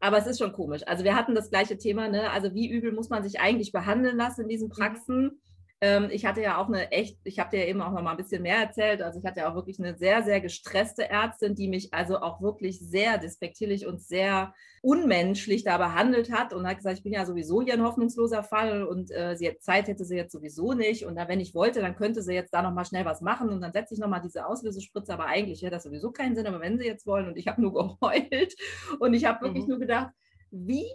Aber 0.00 0.18
es 0.18 0.26
ist 0.26 0.38
schon 0.38 0.52
komisch. 0.52 0.82
Also 0.86 1.04
wir 1.04 1.14
hatten 1.14 1.34
das 1.34 1.50
gleiche 1.50 1.78
Thema, 1.78 2.08
ne? 2.08 2.30
Also 2.30 2.54
wie 2.54 2.70
übel 2.70 2.92
muss 2.92 3.08
man 3.08 3.22
sich 3.22 3.40
eigentlich 3.40 3.72
behandeln 3.72 4.16
lassen 4.16 4.42
in 4.42 4.48
diesen 4.48 4.68
mhm. 4.68 4.72
Praxen? 4.72 5.40
Ähm, 5.82 6.08
ich 6.10 6.24
hatte 6.24 6.40
ja 6.40 6.56
auch 6.56 6.68
eine 6.68 6.90
echt, 6.90 7.18
ich 7.24 7.38
habe 7.38 7.50
dir 7.50 7.62
ja 7.62 7.66
eben 7.66 7.82
auch 7.82 7.92
noch 7.92 8.00
mal 8.00 8.12
ein 8.12 8.16
bisschen 8.16 8.42
mehr 8.42 8.56
erzählt. 8.56 9.02
Also 9.02 9.18
ich 9.18 9.26
hatte 9.26 9.40
ja 9.40 9.50
auch 9.50 9.54
wirklich 9.54 9.78
eine 9.78 9.96
sehr, 9.96 10.22
sehr 10.22 10.40
gestresste 10.40 11.10
Ärztin, 11.10 11.54
die 11.54 11.68
mich 11.68 11.92
also 11.92 12.20
auch 12.20 12.40
wirklich 12.40 12.80
sehr 12.80 13.18
despektierlich 13.18 13.86
und 13.86 14.00
sehr 14.00 14.54
unmenschlich 14.80 15.64
da 15.64 15.76
behandelt 15.76 16.32
hat 16.32 16.54
und 16.54 16.66
hat 16.66 16.78
gesagt, 16.78 16.96
ich 16.96 17.02
bin 17.02 17.12
ja 17.12 17.26
sowieso 17.26 17.60
hier 17.60 17.74
ein 17.74 17.82
hoffnungsloser 17.82 18.42
Fall 18.42 18.84
und 18.84 19.10
äh, 19.10 19.36
sie 19.36 19.48
hat 19.48 19.60
Zeit 19.60 19.88
hätte 19.88 20.06
sie 20.06 20.16
jetzt 20.16 20.32
sowieso 20.32 20.72
nicht. 20.72 21.04
Und 21.04 21.16
dann, 21.16 21.28
wenn 21.28 21.40
ich 21.40 21.54
wollte, 21.54 21.80
dann 21.80 21.96
könnte 21.96 22.22
sie 22.22 22.32
jetzt 22.32 22.54
da 22.54 22.62
noch 22.62 22.72
mal 22.72 22.86
schnell 22.86 23.04
was 23.04 23.20
machen 23.20 23.50
und 23.50 23.60
dann 23.60 23.72
setze 23.72 23.92
ich 23.92 24.00
noch 24.00 24.08
mal 24.08 24.20
diese 24.20 24.46
Auslösespritze. 24.46 25.12
Aber 25.12 25.26
eigentlich 25.26 25.60
hätte 25.60 25.72
das 25.72 25.82
sowieso 25.82 26.10
keinen 26.10 26.36
Sinn. 26.36 26.46
Aber 26.46 26.60
wenn 26.60 26.78
sie 26.78 26.86
jetzt 26.86 27.06
wollen 27.06 27.28
und 27.28 27.36
ich 27.36 27.48
habe 27.48 27.60
nur 27.60 27.74
geheult 27.74 28.54
und 28.98 29.12
ich 29.12 29.26
habe 29.26 29.42
wirklich 29.42 29.64
mhm. 29.64 29.70
nur 29.70 29.78
gedacht, 29.78 30.10
wie 30.50 30.86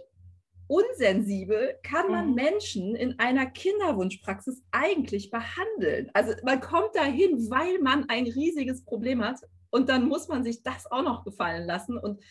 unsensibel 0.72 1.78
kann 1.82 2.10
man 2.10 2.30
mhm. 2.30 2.34
Menschen 2.34 2.94
in 2.94 3.18
einer 3.18 3.46
Kinderwunschpraxis 3.46 4.64
eigentlich 4.70 5.30
behandeln? 5.30 6.10
Also 6.14 6.32
man 6.44 6.60
kommt 6.60 6.94
dahin, 6.94 7.50
weil 7.50 7.78
man 7.80 8.08
ein 8.08 8.24
riesiges 8.24 8.84
Problem 8.84 9.22
hat 9.22 9.40
und 9.70 9.90
dann 9.90 10.08
muss 10.08 10.28
man 10.28 10.42
sich 10.44 10.62
das 10.62 10.90
auch 10.90 11.02
noch 11.02 11.24
gefallen 11.24 11.66
lassen 11.66 11.98
und 11.98 12.22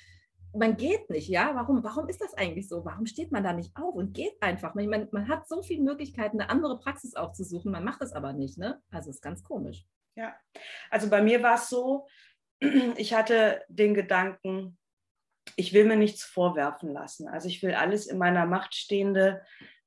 man 0.53 0.75
geht 0.75 1.09
nicht, 1.09 1.29
ja? 1.29 1.55
Warum, 1.55 1.81
warum 1.83 2.09
ist 2.09 2.19
das 2.19 2.33
eigentlich 2.33 2.67
so? 2.67 2.83
Warum 2.83 3.05
steht 3.05 3.31
man 3.31 3.43
da 3.43 3.53
nicht 3.53 3.73
auf 3.77 3.95
und 3.95 4.13
geht 4.13 4.33
einfach? 4.41 4.75
Man, 4.75 4.87
man, 4.89 5.07
man 5.11 5.29
hat 5.29 5.47
so 5.47 5.61
viele 5.61 5.83
Möglichkeiten, 5.83 6.41
eine 6.41 6.49
andere 6.49 6.77
Praxis 6.77 7.15
aufzusuchen, 7.15 7.71
man 7.71 7.85
macht 7.85 8.01
es 8.01 8.11
aber 8.11 8.33
nicht, 8.33 8.57
ne? 8.57 8.81
Also 8.91 9.11
ist 9.11 9.21
ganz 9.21 9.43
komisch. 9.43 9.85
Ja, 10.15 10.35
also 10.89 11.09
bei 11.09 11.21
mir 11.21 11.41
war 11.41 11.55
es 11.55 11.69
so, 11.69 12.07
ich 12.97 13.13
hatte 13.13 13.61
den 13.69 13.93
Gedanken, 13.93 14.77
ich 15.55 15.73
will 15.73 15.85
mir 15.85 15.97
nichts 15.97 16.23
vorwerfen 16.23 16.91
lassen. 16.91 17.27
Also 17.27 17.47
ich 17.47 17.61
will 17.63 17.73
alles 17.73 18.07
in 18.07 18.17
meiner 18.17 18.45
Macht 18.45 18.75
Stehende 18.75 19.41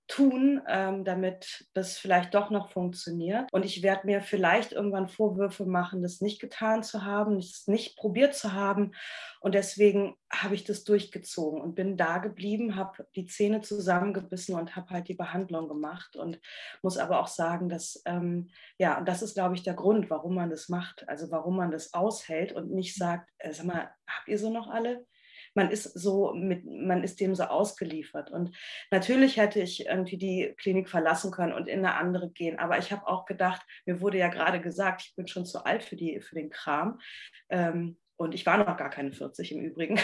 tun, 0.06 0.60
ähm, 0.68 1.04
damit 1.04 1.66
das 1.72 1.96
vielleicht 1.96 2.34
doch 2.34 2.50
noch 2.50 2.70
funktioniert. 2.70 3.50
Und 3.52 3.64
ich 3.64 3.82
werde 3.82 4.06
mir 4.06 4.20
vielleicht 4.20 4.72
irgendwann 4.72 5.08
Vorwürfe 5.08 5.64
machen, 5.64 6.02
das 6.02 6.20
nicht 6.20 6.40
getan 6.40 6.82
zu 6.82 7.04
haben, 7.04 7.36
das 7.36 7.66
nicht 7.66 7.96
probiert 7.96 8.34
zu 8.34 8.52
haben. 8.52 8.92
Und 9.40 9.54
deswegen 9.54 10.14
habe 10.30 10.54
ich 10.54 10.64
das 10.64 10.84
durchgezogen 10.84 11.60
und 11.60 11.74
bin 11.74 11.96
da 11.96 12.18
geblieben, 12.18 12.76
habe 12.76 13.06
die 13.16 13.24
Zähne 13.24 13.62
zusammengebissen 13.62 14.54
und 14.54 14.76
habe 14.76 14.90
halt 14.90 15.08
die 15.08 15.14
Behandlung 15.14 15.68
gemacht. 15.68 16.16
Und 16.16 16.38
muss 16.82 16.98
aber 16.98 17.20
auch 17.20 17.28
sagen, 17.28 17.70
dass, 17.70 18.02
ähm, 18.04 18.50
ja, 18.78 18.98
und 18.98 19.08
das 19.08 19.22
ist, 19.22 19.34
glaube 19.34 19.54
ich, 19.54 19.62
der 19.62 19.74
Grund, 19.74 20.10
warum 20.10 20.34
man 20.34 20.50
das 20.50 20.68
macht. 20.68 21.08
Also 21.08 21.30
warum 21.30 21.56
man 21.56 21.70
das 21.70 21.94
aushält 21.94 22.52
und 22.52 22.70
nicht 22.70 22.94
sagt, 22.94 23.30
äh, 23.38 23.54
sag 23.54 23.64
mal, 23.64 23.90
habt 24.06 24.28
ihr 24.28 24.38
so 24.38 24.50
noch 24.50 24.68
alle? 24.68 25.06
Man 25.54 25.70
ist 25.70 25.84
so 25.84 26.34
mit, 26.34 26.64
man 26.64 27.02
ist 27.02 27.20
dem 27.20 27.34
so 27.34 27.44
ausgeliefert. 27.44 28.30
Und 28.30 28.56
natürlich 28.90 29.36
hätte 29.36 29.60
ich 29.60 29.86
irgendwie 29.86 30.18
die 30.18 30.54
Klinik 30.58 30.88
verlassen 30.88 31.30
können 31.30 31.52
und 31.52 31.68
in 31.68 31.78
eine 31.78 31.94
andere 31.94 32.30
gehen. 32.30 32.58
Aber 32.58 32.78
ich 32.78 32.92
habe 32.92 33.06
auch 33.06 33.24
gedacht, 33.24 33.62
mir 33.86 34.00
wurde 34.00 34.18
ja 34.18 34.28
gerade 34.28 34.60
gesagt, 34.60 35.02
ich 35.02 35.14
bin 35.16 35.26
schon 35.26 35.46
zu 35.46 35.64
alt 35.64 35.84
für, 35.84 35.96
die, 35.96 36.20
für 36.20 36.34
den 36.34 36.50
Kram. 36.50 37.00
Ähm, 37.48 37.96
und 38.16 38.34
ich 38.34 38.46
war 38.46 38.58
noch 38.58 38.76
gar 38.76 38.90
keine 38.90 39.12
40 39.12 39.52
im 39.52 39.60
Übrigen. 39.60 39.98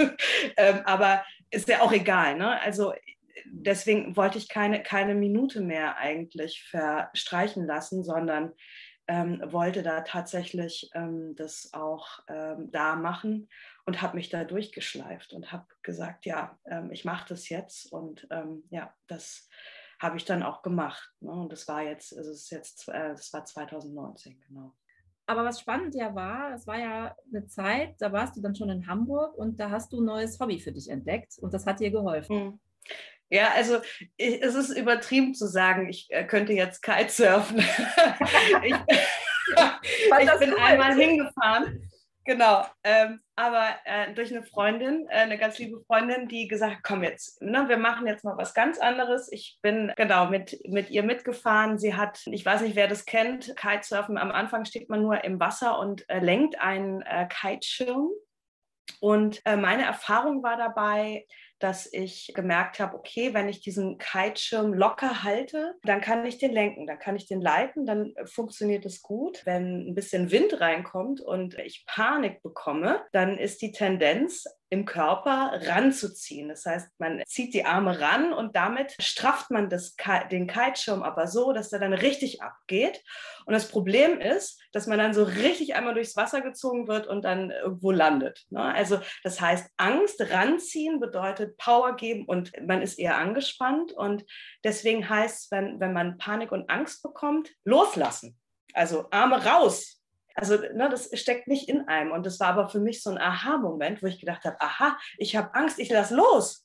ähm, 0.56 0.80
aber 0.84 1.24
ist 1.50 1.68
ja 1.68 1.80
auch 1.80 1.92
egal. 1.92 2.36
Ne? 2.36 2.60
Also 2.60 2.92
deswegen 3.46 4.16
wollte 4.16 4.38
ich 4.38 4.48
keine, 4.48 4.82
keine 4.82 5.14
Minute 5.14 5.60
mehr 5.60 5.96
eigentlich 5.96 6.64
verstreichen 6.64 7.66
lassen, 7.66 8.04
sondern 8.04 8.52
ähm, 9.08 9.42
wollte 9.46 9.82
da 9.82 10.02
tatsächlich 10.02 10.90
ähm, 10.94 11.34
das 11.34 11.70
auch 11.72 12.20
ähm, 12.28 12.70
da 12.70 12.94
machen 12.94 13.48
und 13.88 14.02
habe 14.02 14.16
mich 14.16 14.28
da 14.28 14.44
durchgeschleift 14.44 15.32
und 15.32 15.50
habe 15.50 15.64
gesagt, 15.82 16.26
ja, 16.26 16.58
ähm, 16.66 16.92
ich 16.92 17.06
mache 17.06 17.26
das 17.30 17.48
jetzt 17.48 17.90
und 17.90 18.28
ähm, 18.30 18.64
ja, 18.68 18.94
das 19.06 19.48
habe 19.98 20.18
ich 20.18 20.26
dann 20.26 20.42
auch 20.42 20.60
gemacht. 20.60 21.10
Ne? 21.20 21.32
Und 21.32 21.50
das 21.50 21.66
war 21.68 21.82
jetzt, 21.82 22.14
also 22.14 22.30
es 22.30 22.42
ist 22.42 22.50
jetzt, 22.50 22.88
äh, 22.90 23.12
das 23.12 23.32
war 23.32 23.46
2019, 23.46 24.42
genau. 24.46 24.74
Aber 25.24 25.42
was 25.42 25.60
spannend 25.60 25.94
ja 25.94 26.14
war, 26.14 26.52
es 26.52 26.66
war 26.66 26.78
ja 26.78 27.16
eine 27.32 27.46
Zeit, 27.46 27.94
da 27.98 28.12
warst 28.12 28.36
du 28.36 28.42
dann 28.42 28.54
schon 28.54 28.68
in 28.68 28.86
Hamburg 28.86 29.34
und 29.38 29.58
da 29.58 29.70
hast 29.70 29.90
du 29.94 30.02
ein 30.02 30.04
neues 30.04 30.38
Hobby 30.38 30.60
für 30.60 30.72
dich 30.72 30.90
entdeckt 30.90 31.38
und 31.38 31.54
das 31.54 31.64
hat 31.64 31.80
dir 31.80 31.90
geholfen. 31.90 32.44
Mhm. 32.44 32.60
Ja, 33.30 33.52
also 33.54 33.78
ich, 34.18 34.42
es 34.42 34.54
ist 34.54 34.68
übertrieben 34.68 35.34
zu 35.34 35.46
sagen, 35.46 35.88
ich 35.88 36.08
äh, 36.10 36.26
könnte 36.26 36.52
jetzt 36.52 36.82
Kitesurfen. 36.82 37.56
ich, 38.64 38.74
ich 40.20 40.38
bin 40.40 40.52
cool. 40.52 40.60
einmal 40.60 40.94
hingefahren 40.94 41.87
Genau, 42.28 42.66
ähm, 42.84 43.22
aber 43.36 43.70
äh, 43.86 44.12
durch 44.12 44.30
eine 44.30 44.42
Freundin, 44.42 45.06
äh, 45.08 45.20
eine 45.20 45.38
ganz 45.38 45.58
liebe 45.58 45.80
Freundin, 45.86 46.28
die 46.28 46.46
gesagt, 46.46 46.80
komm 46.82 47.02
jetzt, 47.02 47.40
ne, 47.40 47.70
wir 47.70 47.78
machen 47.78 48.06
jetzt 48.06 48.22
mal 48.22 48.36
was 48.36 48.52
ganz 48.52 48.78
anderes. 48.78 49.32
Ich 49.32 49.58
bin 49.62 49.94
genau 49.96 50.26
mit, 50.26 50.60
mit 50.66 50.90
ihr 50.90 51.04
mitgefahren. 51.04 51.78
Sie 51.78 51.94
hat, 51.94 52.20
ich 52.26 52.44
weiß 52.44 52.60
nicht, 52.60 52.76
wer 52.76 52.86
das 52.86 53.06
kennt, 53.06 53.56
Kitesurfen. 53.56 54.18
Am 54.18 54.30
Anfang 54.30 54.66
steht 54.66 54.90
man 54.90 55.00
nur 55.00 55.24
im 55.24 55.40
Wasser 55.40 55.78
und 55.78 56.06
äh, 56.10 56.18
lenkt 56.18 56.60
einen 56.60 57.00
äh, 57.00 57.26
Kiteschirm. 57.30 58.10
Und 59.00 59.40
äh, 59.46 59.56
meine 59.56 59.86
Erfahrung 59.86 60.42
war 60.42 60.58
dabei, 60.58 61.24
dass 61.58 61.92
ich 61.92 62.32
gemerkt 62.34 62.80
habe, 62.80 62.96
okay, 62.96 63.34
wenn 63.34 63.48
ich 63.48 63.60
diesen 63.60 63.98
Kiteschirm 63.98 64.72
locker 64.72 65.22
halte, 65.22 65.74
dann 65.82 66.00
kann 66.00 66.24
ich 66.24 66.38
den 66.38 66.52
lenken, 66.52 66.86
dann 66.86 66.98
kann 66.98 67.16
ich 67.16 67.26
den 67.26 67.40
leiten, 67.40 67.86
dann 67.86 68.14
funktioniert 68.24 68.86
es 68.86 69.02
gut. 69.02 69.44
Wenn 69.44 69.88
ein 69.88 69.94
bisschen 69.94 70.30
Wind 70.30 70.60
reinkommt 70.60 71.20
und 71.20 71.54
ich 71.58 71.84
Panik 71.86 72.42
bekomme, 72.42 73.02
dann 73.12 73.38
ist 73.38 73.62
die 73.62 73.72
Tendenz, 73.72 74.44
im 74.70 74.84
Körper 74.84 75.60
ranzuziehen. 75.66 76.48
Das 76.48 76.66
heißt, 76.66 76.88
man 76.98 77.22
zieht 77.26 77.54
die 77.54 77.64
Arme 77.64 78.00
ran 78.00 78.32
und 78.32 78.54
damit 78.54 78.94
strafft 79.00 79.50
man 79.50 79.70
das, 79.70 79.96
den 80.30 80.46
Kiteschirm 80.46 81.02
aber 81.02 81.26
so, 81.26 81.52
dass 81.52 81.72
er 81.72 81.78
dann 81.78 81.94
richtig 81.94 82.42
abgeht. 82.42 83.02
Und 83.46 83.54
das 83.54 83.68
Problem 83.68 84.20
ist, 84.20 84.60
dass 84.72 84.86
man 84.86 84.98
dann 84.98 85.14
so 85.14 85.24
richtig 85.24 85.74
einmal 85.74 85.94
durchs 85.94 86.16
Wasser 86.16 86.42
gezogen 86.42 86.86
wird 86.86 87.06
und 87.06 87.24
dann 87.24 87.50
irgendwo 87.50 87.90
landet. 87.90 88.44
Ne? 88.50 88.62
Also 88.62 89.00
das 89.22 89.40
heißt, 89.40 89.70
Angst 89.78 90.20
ranziehen 90.20 91.00
bedeutet 91.00 91.56
Power 91.56 91.96
geben 91.96 92.26
und 92.26 92.52
man 92.66 92.82
ist 92.82 92.98
eher 92.98 93.16
angespannt. 93.16 93.92
Und 93.92 94.26
deswegen 94.64 95.08
heißt 95.08 95.44
es, 95.44 95.50
wenn, 95.50 95.80
wenn 95.80 95.94
man 95.94 96.18
Panik 96.18 96.52
und 96.52 96.68
Angst 96.68 97.02
bekommt, 97.02 97.50
loslassen. 97.64 98.38
Also 98.74 99.06
Arme 99.10 99.44
raus, 99.44 99.97
also 100.38 100.56
ne, 100.56 100.88
das 100.88 101.10
steckt 101.18 101.48
nicht 101.48 101.68
in 101.68 101.88
einem. 101.88 102.12
Und 102.12 102.24
das 102.24 102.38
war 102.38 102.48
aber 102.48 102.68
für 102.68 102.78
mich 102.78 103.02
so 103.02 103.10
ein 103.10 103.18
Aha-Moment, 103.18 104.02
wo 104.02 104.06
ich 104.06 104.20
gedacht 104.20 104.44
habe, 104.44 104.60
aha, 104.60 104.96
ich 105.16 105.34
habe 105.34 105.52
Angst, 105.54 105.80
ich 105.80 105.90
lasse 105.90 106.14
los. 106.14 106.64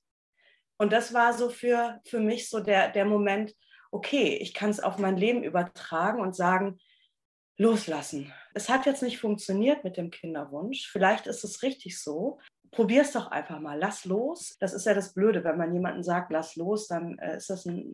Und 0.77 0.93
das 0.93 1.13
war 1.13 1.33
so 1.33 1.49
für, 1.49 1.99
für 2.05 2.19
mich 2.19 2.49
so 2.49 2.59
der, 2.59 2.91
der 2.91 3.05
Moment, 3.05 3.55
okay, 3.91 4.37
ich 4.37 4.53
kann 4.53 4.69
es 4.69 4.79
auf 4.79 4.99
mein 4.99 5.17
Leben 5.17 5.43
übertragen 5.43 6.21
und 6.21 6.35
sagen, 6.35 6.79
loslassen. 7.57 8.31
Es 8.53 8.69
hat 8.69 8.85
jetzt 8.85 9.01
nicht 9.01 9.19
funktioniert 9.19 9.83
mit 9.83 9.97
dem 9.97 10.11
Kinderwunsch. 10.11 10.87
Vielleicht 10.91 11.25
ist 11.25 11.43
es 11.43 11.63
richtig 11.63 11.99
so. 11.99 12.39
Probier 12.71 13.01
es 13.01 13.11
doch 13.11 13.31
einfach 13.31 13.59
mal. 13.59 13.79
Lass 13.79 14.05
los. 14.05 14.55
Das 14.59 14.73
ist 14.73 14.85
ja 14.85 14.93
das 14.93 15.13
Blöde. 15.13 15.43
Wenn 15.43 15.57
man 15.57 15.73
jemanden 15.73 16.03
sagt, 16.03 16.31
lass 16.31 16.55
los, 16.55 16.87
dann 16.87 17.17
äh, 17.19 17.37
ist 17.37 17.49
das 17.49 17.65
ein 17.65 17.85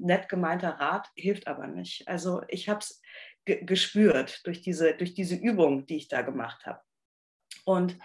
nett 0.00 0.28
gemeinter 0.28 0.70
Rat, 0.70 1.08
hilft 1.14 1.46
aber 1.46 1.66
nicht. 1.66 2.06
Also 2.08 2.42
ich 2.48 2.68
habe 2.68 2.80
es 2.80 3.00
gespürt 3.44 4.46
durch 4.46 4.60
diese, 4.60 4.94
durch 4.94 5.14
diese 5.14 5.36
Übung, 5.36 5.86
die 5.86 5.96
ich 5.96 6.08
da 6.08 6.22
gemacht 6.22 6.66
habe. 6.66 6.80
Und 7.64 7.98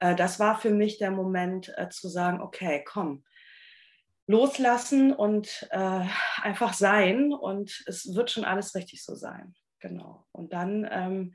äh, 0.00 0.14
das 0.14 0.38
war 0.40 0.58
für 0.58 0.70
mich 0.70 0.98
der 0.98 1.10
Moment 1.10 1.72
äh, 1.76 1.88
zu 1.88 2.08
sagen, 2.08 2.40
okay, 2.40 2.84
komm, 2.84 3.24
loslassen 4.26 5.12
und 5.12 5.68
äh, 5.70 6.06
einfach 6.42 6.72
sein 6.72 7.32
und 7.32 7.84
es 7.86 8.14
wird 8.14 8.30
schon 8.30 8.44
alles 8.44 8.74
richtig 8.74 9.04
so 9.04 9.14
sein. 9.14 9.54
Genau. 9.80 10.26
Und 10.32 10.52
dann 10.54 10.88
ähm, 10.90 11.34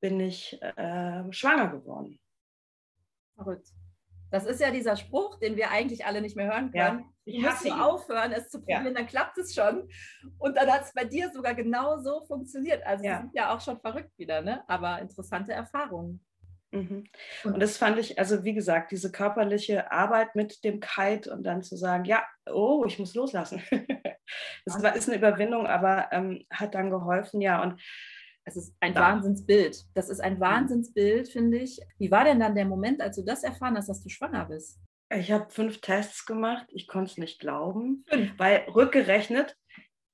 bin 0.00 0.20
ich 0.20 0.60
äh, 0.62 1.32
schwanger 1.32 1.68
geworden. 1.70 2.20
Verrückt. 3.34 3.68
Das 4.34 4.46
ist 4.46 4.60
ja 4.60 4.72
dieser 4.72 4.96
Spruch, 4.96 5.38
den 5.38 5.54
wir 5.54 5.70
eigentlich 5.70 6.06
alle 6.06 6.20
nicht 6.20 6.34
mehr 6.34 6.46
hören 6.46 6.72
können. 6.72 7.04
Ja, 7.24 7.54
ich 7.54 7.64
nur 7.70 7.86
aufhören, 7.86 8.32
es 8.32 8.48
zu 8.48 8.58
probieren, 8.58 8.86
ja. 8.86 8.90
dann 8.90 9.06
klappt 9.06 9.38
es 9.38 9.54
schon. 9.54 9.88
Und 10.38 10.56
dann 10.56 10.68
hat 10.68 10.82
es 10.82 10.92
bei 10.92 11.04
dir 11.04 11.30
sogar 11.32 11.54
genau 11.54 12.00
so 12.00 12.24
funktioniert. 12.26 12.84
Also 12.84 13.04
ja. 13.04 13.20
sind 13.20 13.30
ja 13.32 13.54
auch 13.54 13.60
schon 13.60 13.78
verrückt 13.78 14.10
wieder, 14.18 14.40
ne? 14.40 14.64
aber 14.66 14.98
interessante 14.98 15.52
Erfahrungen. 15.52 16.20
Mhm. 16.72 17.04
Und 17.44 17.62
das 17.62 17.78
fand 17.78 17.96
ich, 18.00 18.18
also 18.18 18.42
wie 18.42 18.54
gesagt, 18.54 18.90
diese 18.90 19.12
körperliche 19.12 19.92
Arbeit 19.92 20.34
mit 20.34 20.64
dem 20.64 20.80
Kite 20.80 21.32
und 21.32 21.44
dann 21.44 21.62
zu 21.62 21.76
sagen, 21.76 22.04
ja, 22.04 22.24
oh, 22.50 22.84
ich 22.88 22.98
muss 22.98 23.14
loslassen. 23.14 23.62
das 24.64 24.82
war, 24.82 24.96
ist 24.96 25.08
eine 25.08 25.18
Überwindung, 25.18 25.68
aber 25.68 26.08
ähm, 26.10 26.44
hat 26.50 26.74
dann 26.74 26.90
geholfen, 26.90 27.40
ja. 27.40 27.62
Und 27.62 27.80
es 28.44 28.56
ist 28.56 28.74
ein 28.80 28.94
ja. 28.94 29.00
Wahnsinnsbild. 29.00 29.84
Das 29.94 30.08
ist 30.08 30.20
ein 30.20 30.34
mhm. 30.34 30.40
Wahnsinnsbild, 30.40 31.28
finde 31.28 31.58
ich. 31.58 31.80
Wie 31.98 32.10
war 32.10 32.24
denn 32.24 32.40
dann 32.40 32.54
der 32.54 32.66
Moment, 32.66 33.00
als 33.00 33.16
du 33.16 33.22
das 33.22 33.42
erfahren 33.42 33.76
hast, 33.76 33.88
dass 33.88 34.02
du 34.02 34.08
schwanger 34.08 34.44
bist? 34.46 34.78
Ich 35.10 35.32
habe 35.32 35.50
fünf 35.50 35.80
Tests 35.80 36.26
gemacht. 36.26 36.66
Ich 36.68 36.86
konnte 36.86 37.12
es 37.12 37.18
nicht 37.18 37.40
glauben, 37.40 38.04
weil 38.36 38.66
rückgerechnet, 38.74 39.56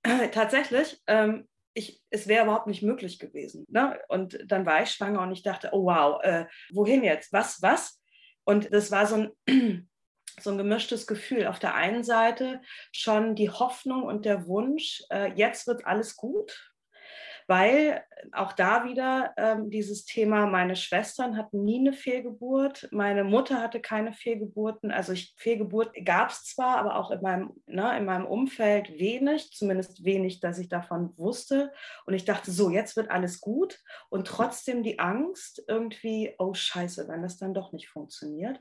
äh, 0.02 0.28
tatsächlich, 0.32 1.00
ähm, 1.06 1.48
ich, 1.74 2.02
es 2.10 2.26
wäre 2.26 2.44
überhaupt 2.44 2.66
nicht 2.66 2.82
möglich 2.82 3.18
gewesen. 3.18 3.64
Ne? 3.68 3.98
Und 4.08 4.38
dann 4.46 4.66
war 4.66 4.82
ich 4.82 4.90
schwanger 4.90 5.22
und 5.22 5.32
ich 5.32 5.42
dachte, 5.42 5.70
oh 5.72 5.84
wow, 5.84 6.20
äh, 6.22 6.46
wohin 6.72 7.04
jetzt? 7.04 7.32
Was, 7.32 7.62
was? 7.62 8.00
Und 8.44 8.72
das 8.72 8.90
war 8.90 9.06
so 9.06 9.30
ein, 9.46 9.88
so 10.40 10.50
ein 10.50 10.58
gemischtes 10.58 11.06
Gefühl. 11.06 11.46
Auf 11.46 11.58
der 11.58 11.74
einen 11.74 12.02
Seite 12.02 12.60
schon 12.92 13.34
die 13.34 13.50
Hoffnung 13.50 14.02
und 14.02 14.24
der 14.24 14.46
Wunsch, 14.46 15.02
äh, 15.10 15.32
jetzt 15.34 15.66
wird 15.66 15.86
alles 15.86 16.16
gut 16.16 16.69
weil 17.50 18.04
auch 18.30 18.52
da 18.52 18.84
wieder 18.84 19.34
ähm, 19.36 19.70
dieses 19.70 20.04
Thema, 20.04 20.46
meine 20.46 20.76
Schwestern 20.76 21.36
hatten 21.36 21.64
nie 21.64 21.80
eine 21.80 21.92
Fehlgeburt, 21.92 22.88
meine 22.92 23.24
Mutter 23.24 23.60
hatte 23.60 23.80
keine 23.80 24.12
Fehlgeburten, 24.12 24.92
also 24.92 25.12
ich, 25.12 25.34
Fehlgeburt 25.36 25.92
gab 26.04 26.30
es 26.30 26.44
zwar, 26.44 26.76
aber 26.78 26.94
auch 26.94 27.10
in 27.10 27.20
meinem, 27.22 27.50
ne, 27.66 27.98
in 27.98 28.04
meinem 28.04 28.24
Umfeld 28.24 28.96
wenig, 29.00 29.50
zumindest 29.50 30.04
wenig, 30.04 30.38
dass 30.38 30.60
ich 30.60 30.68
davon 30.68 31.12
wusste. 31.18 31.72
Und 32.06 32.14
ich 32.14 32.24
dachte, 32.24 32.52
so, 32.52 32.70
jetzt 32.70 32.94
wird 32.96 33.10
alles 33.10 33.40
gut. 33.40 33.80
Und 34.10 34.28
trotzdem 34.28 34.84
die 34.84 35.00
Angst 35.00 35.64
irgendwie, 35.66 36.32
oh 36.38 36.54
scheiße, 36.54 37.08
wenn 37.08 37.22
das 37.22 37.36
dann 37.36 37.52
doch 37.52 37.72
nicht 37.72 37.88
funktioniert. 37.88 38.60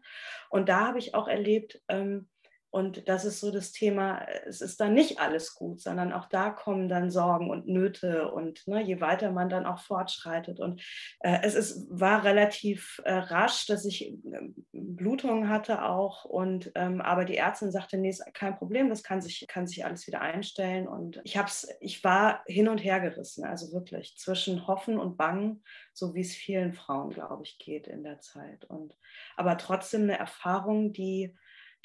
Und 0.50 0.68
da 0.68 0.88
habe 0.88 0.98
ich 0.98 1.14
auch 1.14 1.28
erlebt, 1.28 1.80
ähm, 1.90 2.28
Und 2.72 3.08
das 3.08 3.26
ist 3.26 3.40
so 3.40 3.52
das 3.52 3.72
Thema, 3.72 4.26
es 4.46 4.62
ist 4.62 4.80
dann 4.80 4.94
nicht 4.94 5.20
alles 5.20 5.56
gut, 5.56 5.82
sondern 5.82 6.14
auch 6.14 6.30
da 6.30 6.52
kommen 6.52 6.88
dann 6.88 7.10
Sorgen 7.10 7.50
und 7.50 7.68
Nöte 7.68 8.32
und 8.32 8.68
ne, 8.68 8.84
je 8.84 9.02
weiter 9.02 9.32
man 9.32 9.50
dann 9.50 9.66
auch 9.66 9.80
fortschreitet. 9.80 10.60
Und 10.60 10.82
äh, 11.22 11.40
es 11.42 11.56
ist, 11.56 11.88
war 11.90 12.24
relativ 12.24 13.02
äh, 13.06 13.14
rasch, 13.14 13.66
dass 13.66 13.86
ich 13.86 14.12
äh, 14.12 14.50
Blutungen 14.72 15.50
hatte 15.50 15.84
auch. 15.84 16.26
Und 16.26 16.72
ähm, 16.76 17.02
aber 17.02 17.26
die 17.26 17.38
Ärztin 17.38 17.72
sagte, 17.72 17.98
nee, 17.98 18.10
ist 18.10 18.24
kein 18.36 18.56
Problem, 18.56 18.90
das 18.90 19.02
kann 19.02 19.22
sich, 19.22 19.48
kann 19.48 19.66
sich 19.66 19.84
alles 19.84 20.06
wieder 20.06 20.22
einstellen. 20.22 20.88
Und 20.88 21.22
ich 21.24 21.38
hab's, 21.38 21.68
ich 21.82 22.04
war 22.04 22.44
hin 22.46 22.68
und 22.68 22.78
her 22.78 23.00
gerissen, 23.00 23.46
also 23.46 23.74
wirklich 23.74 24.16
zwischen 24.18 24.68
Hoffen 24.68 25.00
und 25.00 25.18
Bangen, 25.18 25.64
so 25.94 26.14
wie 26.14 26.22
es 26.22 26.36
vielen 26.36 26.74
Frauen, 26.74 27.10
glaube 27.10 27.44
ich, 27.44 27.58
geht 27.58 27.88
in 27.88 28.04
der 28.04 28.20
Zeit. 28.20 28.66
Und 28.66 28.96
aber 29.36 29.58
trotzdem 29.58 30.04
eine 30.04 30.20
Erfahrung, 30.20 30.94
die 30.94 31.36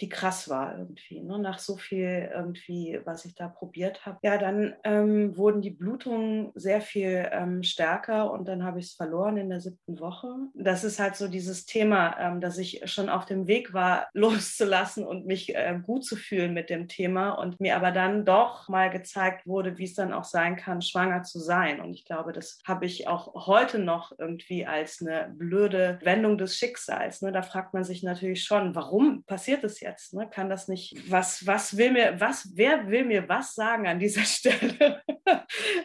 die 0.00 0.08
krass 0.08 0.48
war 0.48 0.76
irgendwie. 0.76 1.20
Ne? 1.20 1.38
Nach 1.38 1.58
so 1.58 1.76
viel 1.76 2.30
irgendwie, 2.34 3.00
was 3.04 3.24
ich 3.24 3.34
da 3.34 3.48
probiert 3.48 4.04
habe. 4.04 4.18
Ja, 4.22 4.38
dann 4.38 4.74
ähm, 4.82 5.36
wurden 5.36 5.62
die 5.62 5.70
Blutungen 5.70 6.50
sehr 6.54 6.80
viel 6.80 7.28
ähm, 7.30 7.62
stärker 7.62 8.32
und 8.32 8.48
dann 8.48 8.64
habe 8.64 8.80
ich 8.80 8.86
es 8.86 8.94
verloren 8.94 9.36
in 9.36 9.50
der 9.50 9.60
siebten 9.60 10.00
Woche. 10.00 10.28
Das 10.54 10.82
ist 10.82 10.98
halt 10.98 11.14
so 11.14 11.28
dieses 11.28 11.66
Thema, 11.66 12.16
ähm, 12.18 12.40
dass 12.40 12.58
ich 12.58 12.82
schon 12.90 13.08
auf 13.08 13.24
dem 13.24 13.46
Weg 13.46 13.72
war, 13.72 14.08
loszulassen 14.14 15.06
und 15.06 15.26
mich 15.26 15.54
äh, 15.54 15.78
gut 15.80 16.04
zu 16.04 16.16
fühlen 16.16 16.54
mit 16.54 16.70
dem 16.70 16.88
Thema 16.88 17.30
und 17.30 17.60
mir 17.60 17.76
aber 17.76 17.92
dann 17.92 18.24
doch 18.24 18.68
mal 18.68 18.90
gezeigt 18.90 19.46
wurde, 19.46 19.78
wie 19.78 19.84
es 19.84 19.94
dann 19.94 20.12
auch 20.12 20.24
sein 20.24 20.56
kann, 20.56 20.82
schwanger 20.82 21.22
zu 21.22 21.38
sein. 21.38 21.80
Und 21.80 21.94
ich 21.94 22.04
glaube, 22.04 22.32
das 22.32 22.58
habe 22.66 22.86
ich 22.86 23.06
auch 23.06 23.46
heute 23.46 23.78
noch 23.78 24.12
irgendwie 24.18 24.66
als 24.66 25.00
eine 25.00 25.32
blöde 25.36 25.98
Wendung 26.02 26.36
des 26.36 26.56
Schicksals. 26.56 27.22
Ne? 27.22 27.30
Da 27.30 27.42
fragt 27.42 27.74
man 27.74 27.84
sich 27.84 28.02
natürlich 28.02 28.42
schon, 28.42 28.74
warum 28.74 29.22
passiert 29.24 29.62
es 29.62 29.83
jetzt? 29.84 30.14
Ne? 30.14 30.28
Kann 30.28 30.48
das 30.48 30.66
nicht, 30.66 31.10
was, 31.10 31.46
was 31.46 31.76
will 31.76 31.92
mir, 31.92 32.20
was, 32.20 32.50
wer 32.54 32.88
will 32.88 33.04
mir 33.04 33.28
was 33.28 33.54
sagen 33.54 33.86
an 33.86 33.98
dieser 34.00 34.22
Stelle? 34.24 35.02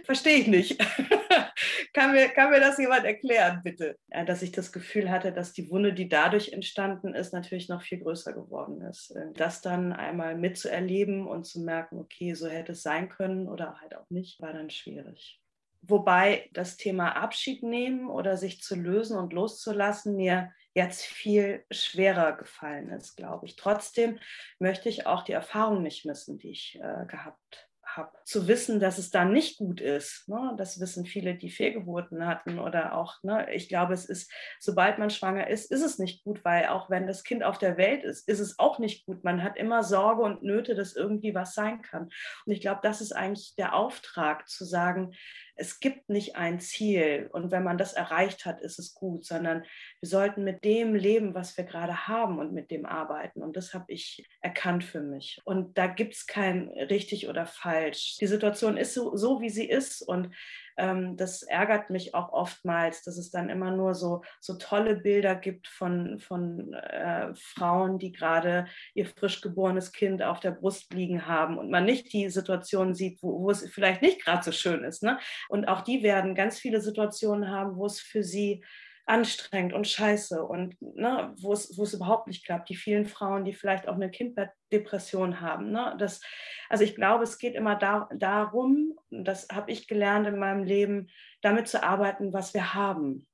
Verstehe 0.05 0.37
ich 0.37 0.47
nicht. 0.47 0.79
kann, 1.93 2.13
mir, 2.13 2.29
kann 2.29 2.49
mir 2.49 2.59
das 2.59 2.77
jemand 2.77 3.05
erklären, 3.05 3.61
bitte? 3.63 3.97
Dass 4.25 4.41
ich 4.41 4.51
das 4.51 4.71
Gefühl 4.71 5.11
hatte, 5.11 5.31
dass 5.31 5.53
die 5.53 5.69
Wunde, 5.69 5.93
die 5.93 6.09
dadurch 6.09 6.53
entstanden 6.53 7.13
ist, 7.13 7.33
natürlich 7.33 7.69
noch 7.69 7.81
viel 7.81 7.99
größer 7.99 8.33
geworden 8.33 8.81
ist. 8.81 9.11
Äh, 9.11 9.31
das 9.35 9.61
dann 9.61 9.93
einmal 9.93 10.35
mitzuerleben 10.35 11.27
und 11.27 11.45
zu 11.45 11.61
merken, 11.61 11.99
okay, 11.99 12.33
so 12.33 12.47
hätte 12.47 12.71
es 12.71 12.81
sein 12.81 13.09
können 13.09 13.47
oder 13.47 13.79
halt 13.81 13.95
auch 13.95 14.09
nicht, 14.09 14.41
war 14.41 14.53
dann 14.53 14.69
schwierig. 14.69 15.41
Wobei 15.81 16.49
das 16.53 16.77
Thema 16.77 17.15
Abschied 17.15 17.63
nehmen 17.63 18.09
oder 18.09 18.35
sich 18.37 18.61
zu 18.61 18.75
lösen 18.75 19.17
und 19.17 19.31
loszulassen 19.31 20.15
mir 20.15 20.51
jetzt 20.73 21.03
viel 21.03 21.65
schwerer 21.71 22.33
gefallen 22.33 22.89
ist, 22.89 23.15
glaube 23.17 23.45
ich. 23.45 23.55
Trotzdem 23.55 24.19
möchte 24.59 24.89
ich 24.89 25.07
auch 25.07 25.23
die 25.23 25.33
Erfahrung 25.33 25.81
nicht 25.81 26.05
missen, 26.05 26.37
die 26.37 26.51
ich 26.51 26.79
äh, 26.81 27.05
gehabt 27.05 27.69
habe. 27.95 28.11
Zu 28.23 28.47
wissen, 28.47 28.79
dass 28.79 28.97
es 28.97 29.09
dann 29.09 29.33
nicht 29.33 29.57
gut 29.57 29.81
ist, 29.81 30.27
ne? 30.29 30.53
das 30.57 30.79
wissen 30.79 31.05
viele, 31.05 31.35
die 31.35 31.49
Fehlgeburten 31.49 32.25
hatten 32.25 32.59
oder 32.59 32.95
auch, 32.95 33.21
ne? 33.23 33.51
ich 33.53 33.67
glaube, 33.67 33.93
es 33.93 34.05
ist, 34.05 34.31
sobald 34.59 34.99
man 34.99 35.09
schwanger 35.09 35.47
ist, 35.47 35.71
ist 35.71 35.81
es 35.81 35.97
nicht 35.97 36.23
gut, 36.23 36.45
weil 36.45 36.67
auch 36.67 36.89
wenn 36.89 37.07
das 37.07 37.23
Kind 37.23 37.43
auf 37.43 37.57
der 37.57 37.77
Welt 37.77 38.03
ist, 38.03 38.27
ist 38.27 38.39
es 38.39 38.59
auch 38.59 38.79
nicht 38.79 39.05
gut. 39.05 39.23
Man 39.23 39.43
hat 39.43 39.57
immer 39.57 39.83
Sorge 39.83 40.21
und 40.21 40.43
Nöte, 40.43 40.75
dass 40.75 40.95
irgendwie 40.95 41.33
was 41.33 41.53
sein 41.53 41.81
kann. 41.81 42.09
Und 42.45 42.53
ich 42.53 42.61
glaube, 42.61 42.81
das 42.83 43.01
ist 43.01 43.11
eigentlich 43.11 43.55
der 43.55 43.73
Auftrag, 43.73 44.47
zu 44.47 44.65
sagen, 44.65 45.13
es 45.59 45.79
gibt 45.79 46.09
nicht 46.09 46.37
ein 46.37 46.59
Ziel 46.59 47.29
und 47.33 47.51
wenn 47.51 47.63
man 47.63 47.77
das 47.77 47.93
erreicht 47.93 48.45
hat, 48.45 48.61
ist 48.61 48.79
es 48.79 48.93
gut, 48.93 49.25
sondern 49.25 49.63
wir 49.99 50.09
sollten 50.09 50.43
mit 50.43 50.63
dem 50.63 50.95
leben, 50.95 51.35
was 51.35 51.57
wir 51.57 51.65
gerade 51.65 52.07
haben 52.07 52.39
und 52.39 52.53
mit 52.53 52.71
dem 52.71 52.85
arbeiten. 52.85 53.43
Und 53.43 53.57
das 53.57 53.73
habe 53.73 53.85
ich 53.89 54.25
erkannt 54.41 54.83
für 54.83 55.01
mich. 55.01 55.41
Und 55.43 55.77
da 55.77 55.87
gibt 55.87 56.13
es 56.13 56.27
kein 56.27 56.69
richtig 56.69 57.27
oder 57.27 57.45
falsch. 57.45 58.17
Die 58.21 58.27
Situation 58.27 58.77
ist 58.77 58.93
so, 58.93 59.15
so 59.17 59.41
wie 59.41 59.49
sie 59.49 59.69
ist 59.69 60.01
und 60.01 60.33
ähm, 60.79 61.17
das 61.17 61.43
ärgert 61.43 61.89
mich 61.89 62.15
auch 62.15 62.31
oftmals, 62.31 63.03
dass 63.03 63.17
es 63.17 63.29
dann 63.29 63.49
immer 63.49 63.71
nur 63.71 63.93
so, 63.93 64.23
so 64.39 64.55
tolle 64.57 64.95
Bilder 64.95 65.35
gibt 65.35 65.67
von, 65.67 66.19
von 66.19 66.73
äh, 66.73 67.33
Frauen, 67.35 67.99
die 67.99 68.11
gerade 68.11 68.65
ihr 68.93 69.05
frisch 69.05 69.41
geborenes 69.41 69.91
Kind 69.91 70.23
auf 70.23 70.39
der 70.39 70.51
Brust 70.51 70.93
liegen 70.93 71.27
haben 71.27 71.57
und 71.57 71.69
man 71.69 71.85
nicht 71.85 72.11
die 72.13 72.29
Situation 72.29 72.95
sieht, 72.95 73.21
wo, 73.21 73.41
wo 73.41 73.51
es 73.51 73.69
vielleicht 73.69 74.01
nicht 74.01 74.23
gerade 74.23 74.43
so 74.43 74.51
schön 74.51 74.83
ist. 74.83 75.03
Ne? 75.03 75.19
Und 75.49 75.67
auch 75.67 75.81
die 75.81 76.01
werden 76.01 76.35
ganz 76.35 76.59
viele 76.59 76.81
Situationen 76.81 77.49
haben, 77.49 77.75
wo 77.75 77.85
es 77.85 77.99
für 77.99 78.23
sie 78.23 78.63
anstrengend 79.09 79.73
und 79.73 79.87
scheiße 79.87 80.43
und 80.43 80.79
ne, 80.81 81.33
wo 81.39 81.51
es 81.53 81.93
überhaupt 81.93 82.27
nicht 82.27 82.45
klappt. 82.45 82.69
Die 82.69 82.75
vielen 82.75 83.05
Frauen, 83.05 83.43
die 83.43 83.53
vielleicht 83.53 83.87
auch 83.87 83.95
eine 83.95 84.11
Kindbettdepression 84.11 85.41
haben. 85.41 85.71
Ne, 85.71 85.95
das, 85.97 86.21
also 86.69 86.83
ich 86.83 86.95
glaube, 86.95 87.23
es 87.23 87.39
geht 87.39 87.55
immer 87.55 87.75
da, 87.75 88.07
darum, 88.15 88.97
das 89.09 89.47
habe 89.51 89.71
ich 89.71 89.87
gelernt 89.87 90.27
in 90.27 90.37
meinem 90.37 90.63
Leben, 90.63 91.09
damit 91.41 91.67
zu 91.67 91.83
arbeiten, 91.83 92.33
was 92.33 92.53
wir 92.53 92.75
haben. 92.75 93.25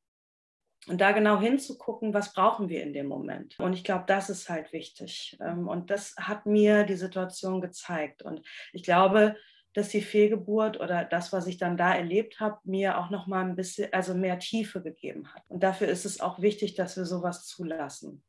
Und 0.87 1.01
da 1.01 1.11
genau 1.11 1.39
hinzugucken, 1.39 2.13
was 2.13 2.33
brauchen 2.33 2.69
wir 2.69 2.81
in 2.81 2.93
dem 2.93 3.07
Moment. 3.07 3.59
Und 3.59 3.73
ich 3.73 3.83
glaube, 3.83 4.05
das 4.07 4.29
ist 4.29 4.49
halt 4.49 4.71
wichtig. 4.71 5.35
Ähm, 5.41 5.67
und 5.67 5.89
das 5.89 6.15
hat 6.17 6.45
mir 6.45 6.83
die 6.83 6.95
Situation 6.95 7.59
gezeigt. 7.59 8.21
Und 8.21 8.41
ich 8.71 8.83
glaube, 8.83 9.35
dass 9.75 9.89
die 9.89 10.01
Fehlgeburt 10.01 10.79
oder 10.79 11.03
das, 11.03 11.33
was 11.33 11.47
ich 11.47 11.57
dann 11.57 11.75
da 11.75 11.93
erlebt 11.93 12.39
habe, 12.39 12.59
mir 12.63 12.97
auch 12.97 13.09
noch 13.09 13.27
mal 13.27 13.43
ein 13.43 13.57
bisschen, 13.57 13.91
also 13.93 14.15
mehr 14.15 14.39
Tiefe 14.39 14.81
gegeben 14.81 15.27
hat. 15.33 15.43
Und 15.49 15.63
dafür 15.63 15.89
ist 15.89 16.05
es 16.05 16.21
auch 16.21 16.41
wichtig, 16.41 16.75
dass 16.75 16.95
wir 16.95 17.05
sowas 17.05 17.45
zulassen. 17.45 18.23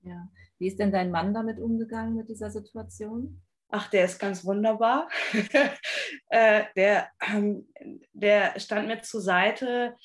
Ja. 0.00 0.28
Wie 0.58 0.68
ist 0.68 0.78
denn 0.78 0.90
dein 0.90 1.10
Mann 1.10 1.34
damit 1.34 1.60
umgegangen 1.60 2.14
mit 2.14 2.28
dieser 2.28 2.50
Situation? 2.50 3.42
Ach, 3.68 3.88
der 3.90 4.06
ist 4.06 4.18
ganz 4.18 4.44
wunderbar. 4.44 5.08
äh, 6.30 6.64
der, 6.76 7.08
ähm, 7.28 7.68
der 8.12 8.58
stand 8.58 8.88
mir 8.88 9.02
zur 9.02 9.20
Seite 9.20 9.96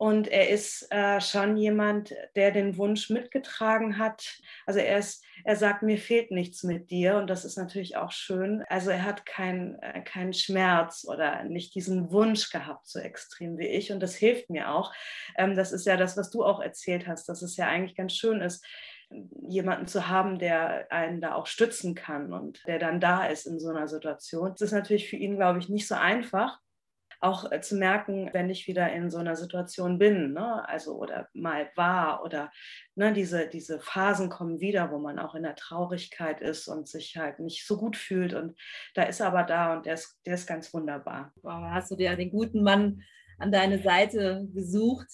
und 0.00 0.28
er 0.28 0.48
ist 0.48 0.90
äh, 0.90 1.20
schon 1.20 1.58
jemand, 1.58 2.14
der 2.34 2.52
den 2.52 2.78
Wunsch 2.78 3.10
mitgetragen 3.10 3.98
hat. 3.98 4.40
Also 4.64 4.80
er 4.80 4.96
ist, 4.96 5.22
er 5.44 5.56
sagt, 5.56 5.82
mir 5.82 5.98
fehlt 5.98 6.30
nichts 6.30 6.62
mit 6.62 6.88
dir. 6.88 7.18
Und 7.18 7.28
das 7.28 7.44
ist 7.44 7.58
natürlich 7.58 7.98
auch 7.98 8.10
schön. 8.10 8.64
Also 8.70 8.88
er 8.88 9.04
hat 9.04 9.26
keinen 9.26 9.74
äh, 9.82 10.00
kein 10.00 10.32
Schmerz 10.32 11.04
oder 11.06 11.44
nicht 11.44 11.74
diesen 11.74 12.10
Wunsch 12.12 12.48
gehabt, 12.48 12.88
so 12.88 12.98
extrem 12.98 13.58
wie 13.58 13.66
ich. 13.66 13.92
Und 13.92 14.00
das 14.00 14.14
hilft 14.14 14.48
mir 14.48 14.72
auch. 14.72 14.90
Ähm, 15.36 15.54
das 15.54 15.70
ist 15.70 15.84
ja 15.84 15.98
das, 15.98 16.16
was 16.16 16.30
du 16.30 16.44
auch 16.44 16.60
erzählt 16.60 17.06
hast, 17.06 17.28
dass 17.28 17.42
es 17.42 17.58
ja 17.58 17.66
eigentlich 17.66 17.94
ganz 17.94 18.14
schön 18.14 18.40
ist, 18.40 18.64
jemanden 19.50 19.86
zu 19.86 20.08
haben, 20.08 20.38
der 20.38 20.90
einen 20.90 21.20
da 21.20 21.34
auch 21.34 21.46
stützen 21.46 21.94
kann 21.94 22.32
und 22.32 22.66
der 22.66 22.78
dann 22.78 23.00
da 23.00 23.26
ist 23.26 23.44
in 23.44 23.60
so 23.60 23.68
einer 23.68 23.86
Situation. 23.86 24.48
Das 24.52 24.62
ist 24.62 24.72
natürlich 24.72 25.10
für 25.10 25.16
ihn, 25.16 25.36
glaube 25.36 25.58
ich, 25.58 25.68
nicht 25.68 25.86
so 25.86 25.94
einfach 25.94 26.58
auch 27.20 27.50
äh, 27.52 27.60
zu 27.60 27.76
merken, 27.76 28.30
wenn 28.32 28.48
ich 28.48 28.66
wieder 28.66 28.90
in 28.92 29.10
so 29.10 29.18
einer 29.18 29.36
Situation 29.36 29.98
bin, 29.98 30.32
ne? 30.32 30.66
also 30.68 30.96
oder 30.96 31.28
mal 31.34 31.70
war 31.76 32.24
oder 32.24 32.50
ne, 32.94 33.12
diese, 33.12 33.46
diese 33.46 33.78
Phasen 33.78 34.30
kommen 34.30 34.60
wieder, 34.60 34.90
wo 34.90 34.98
man 34.98 35.18
auch 35.18 35.34
in 35.34 35.42
der 35.42 35.54
Traurigkeit 35.54 36.40
ist 36.40 36.66
und 36.66 36.88
sich 36.88 37.16
halt 37.16 37.38
nicht 37.38 37.66
so 37.66 37.76
gut 37.76 37.96
fühlt 37.96 38.32
und 38.34 38.58
da 38.94 39.02
ist 39.02 39.20
er 39.20 39.28
aber 39.28 39.42
da 39.42 39.74
und 39.74 39.86
der 39.86 39.94
ist, 39.94 40.18
der 40.24 40.34
ist 40.34 40.46
ganz 40.46 40.72
wunderbar. 40.72 41.32
Wow, 41.42 41.70
hast 41.70 41.90
du 41.90 41.96
dir 41.96 42.16
den 42.16 42.30
guten 42.30 42.62
Mann 42.62 43.02
an 43.38 43.52
deine 43.52 43.82
Seite 43.82 44.48
gesucht? 44.54 45.08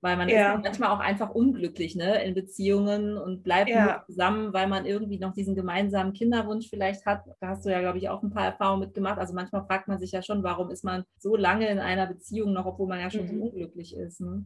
Weil 0.00 0.16
man 0.16 0.28
ja. 0.28 0.54
ist 0.54 0.62
manchmal 0.62 0.90
auch 0.90 1.00
einfach 1.00 1.30
unglücklich 1.30 1.96
ne, 1.96 2.22
in 2.22 2.34
Beziehungen 2.34 3.18
und 3.18 3.42
bleibt 3.42 3.68
ja. 3.70 3.84
nur 3.84 4.02
zusammen, 4.06 4.52
weil 4.52 4.68
man 4.68 4.86
irgendwie 4.86 5.18
noch 5.18 5.32
diesen 5.32 5.56
gemeinsamen 5.56 6.12
Kinderwunsch 6.12 6.68
vielleicht 6.68 7.04
hat. 7.04 7.24
Da 7.40 7.48
hast 7.48 7.64
du 7.64 7.70
ja, 7.70 7.80
glaube 7.80 7.98
ich, 7.98 8.08
auch 8.08 8.22
ein 8.22 8.30
paar 8.30 8.44
Erfahrungen 8.44 8.80
mitgemacht. 8.80 9.18
Also 9.18 9.34
manchmal 9.34 9.66
fragt 9.66 9.88
man 9.88 9.98
sich 9.98 10.12
ja 10.12 10.22
schon, 10.22 10.44
warum 10.44 10.70
ist 10.70 10.84
man 10.84 11.04
so 11.18 11.34
lange 11.34 11.68
in 11.68 11.80
einer 11.80 12.06
Beziehung 12.06 12.52
noch, 12.52 12.66
obwohl 12.66 12.86
man 12.86 13.00
ja 13.00 13.10
schon 13.10 13.24
mhm. 13.24 13.28
so 13.28 13.44
unglücklich 13.46 13.96
ist. 13.96 14.20
Ne? 14.20 14.44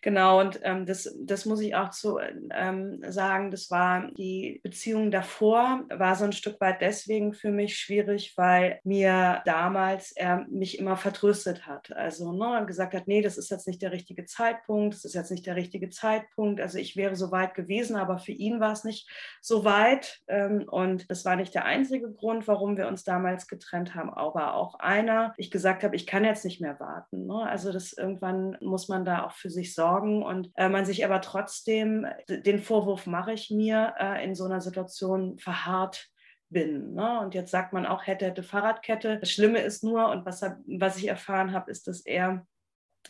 Genau, 0.00 0.40
und 0.40 0.60
ähm, 0.62 0.86
das, 0.86 1.14
das 1.20 1.44
muss 1.46 1.60
ich 1.60 1.74
auch 1.74 1.90
zu 1.90 2.18
ähm, 2.50 3.02
sagen, 3.08 3.50
das 3.50 3.70
war 3.70 4.10
die 4.12 4.60
Beziehung 4.62 5.10
davor, 5.10 5.84
war 5.88 6.16
so 6.16 6.24
ein 6.24 6.32
Stück 6.32 6.60
weit 6.60 6.80
deswegen 6.80 7.32
für 7.32 7.50
mich 7.50 7.76
schwierig, 7.78 8.34
weil 8.36 8.80
mir 8.84 9.42
damals 9.44 10.12
er 10.12 10.46
mich 10.48 10.78
immer 10.78 10.96
vertröstet 10.96 11.66
hat. 11.66 11.92
Also 11.94 12.32
ne, 12.32 12.64
gesagt 12.66 12.94
hat, 12.94 13.06
nee, 13.06 13.22
das 13.22 13.38
ist 13.38 13.50
jetzt 13.50 13.66
nicht 13.66 13.82
der 13.82 13.92
richtige 13.92 14.24
Zeitpunkt, 14.24 14.94
das 14.94 15.04
ist 15.04 15.14
jetzt 15.14 15.30
nicht 15.30 15.46
der 15.46 15.56
richtige 15.56 15.90
Zeitpunkt. 15.90 16.60
Also 16.60 16.78
ich 16.78 16.96
wäre 16.96 17.14
so 17.14 17.30
weit 17.30 17.54
gewesen, 17.54 17.96
aber 17.96 18.18
für 18.18 18.32
ihn 18.32 18.60
war 18.60 18.72
es 18.72 18.84
nicht 18.84 19.08
so 19.40 19.64
weit. 19.64 20.20
Ähm, 20.26 20.64
und 20.68 21.10
das 21.10 21.24
war 21.24 21.36
nicht 21.36 21.54
der 21.54 21.64
einzige 21.64 22.10
Grund, 22.12 22.48
warum 22.48 22.76
wir 22.76 22.88
uns 22.88 23.04
damals 23.04 23.46
getrennt 23.46 23.94
haben, 23.94 24.10
aber 24.10 24.54
auch 24.54 24.80
einer, 24.80 25.32
ich 25.36 25.50
gesagt 25.50 25.84
habe, 25.84 25.94
ich 25.94 26.06
kann 26.06 26.24
jetzt 26.24 26.44
nicht 26.44 26.60
mehr 26.60 26.80
warten. 26.80 27.26
Ne? 27.26 27.46
Also 27.48 27.72
das 27.72 27.92
irgendwann 27.92 28.56
muss 28.60 28.88
man 28.88 29.04
da 29.04 29.24
auch 29.24 29.32
für 29.32 29.50
sich 29.50 29.61
sich 29.62 29.74
sorgen 29.74 30.22
und 30.22 30.50
äh, 30.56 30.68
man 30.68 30.84
sich 30.84 31.04
aber 31.04 31.20
trotzdem, 31.20 32.06
den 32.28 32.60
Vorwurf 32.60 33.06
mache 33.06 33.32
ich 33.32 33.50
mir, 33.50 33.94
äh, 33.98 34.24
in 34.24 34.34
so 34.34 34.44
einer 34.44 34.60
Situation 34.60 35.38
verharrt 35.38 36.08
bin. 36.50 36.94
Ne? 36.94 37.20
Und 37.20 37.34
jetzt 37.34 37.50
sagt 37.50 37.72
man 37.72 37.86
auch, 37.86 38.06
hätte, 38.06 38.26
hätte 38.26 38.42
Fahrradkette. 38.42 39.18
Das 39.18 39.30
Schlimme 39.30 39.60
ist 39.60 39.82
nur, 39.82 40.08
und 40.10 40.26
was, 40.26 40.42
was 40.66 40.96
ich 40.98 41.08
erfahren 41.08 41.52
habe, 41.52 41.70
ist, 41.70 41.88
dass 41.88 42.00
er 42.00 42.46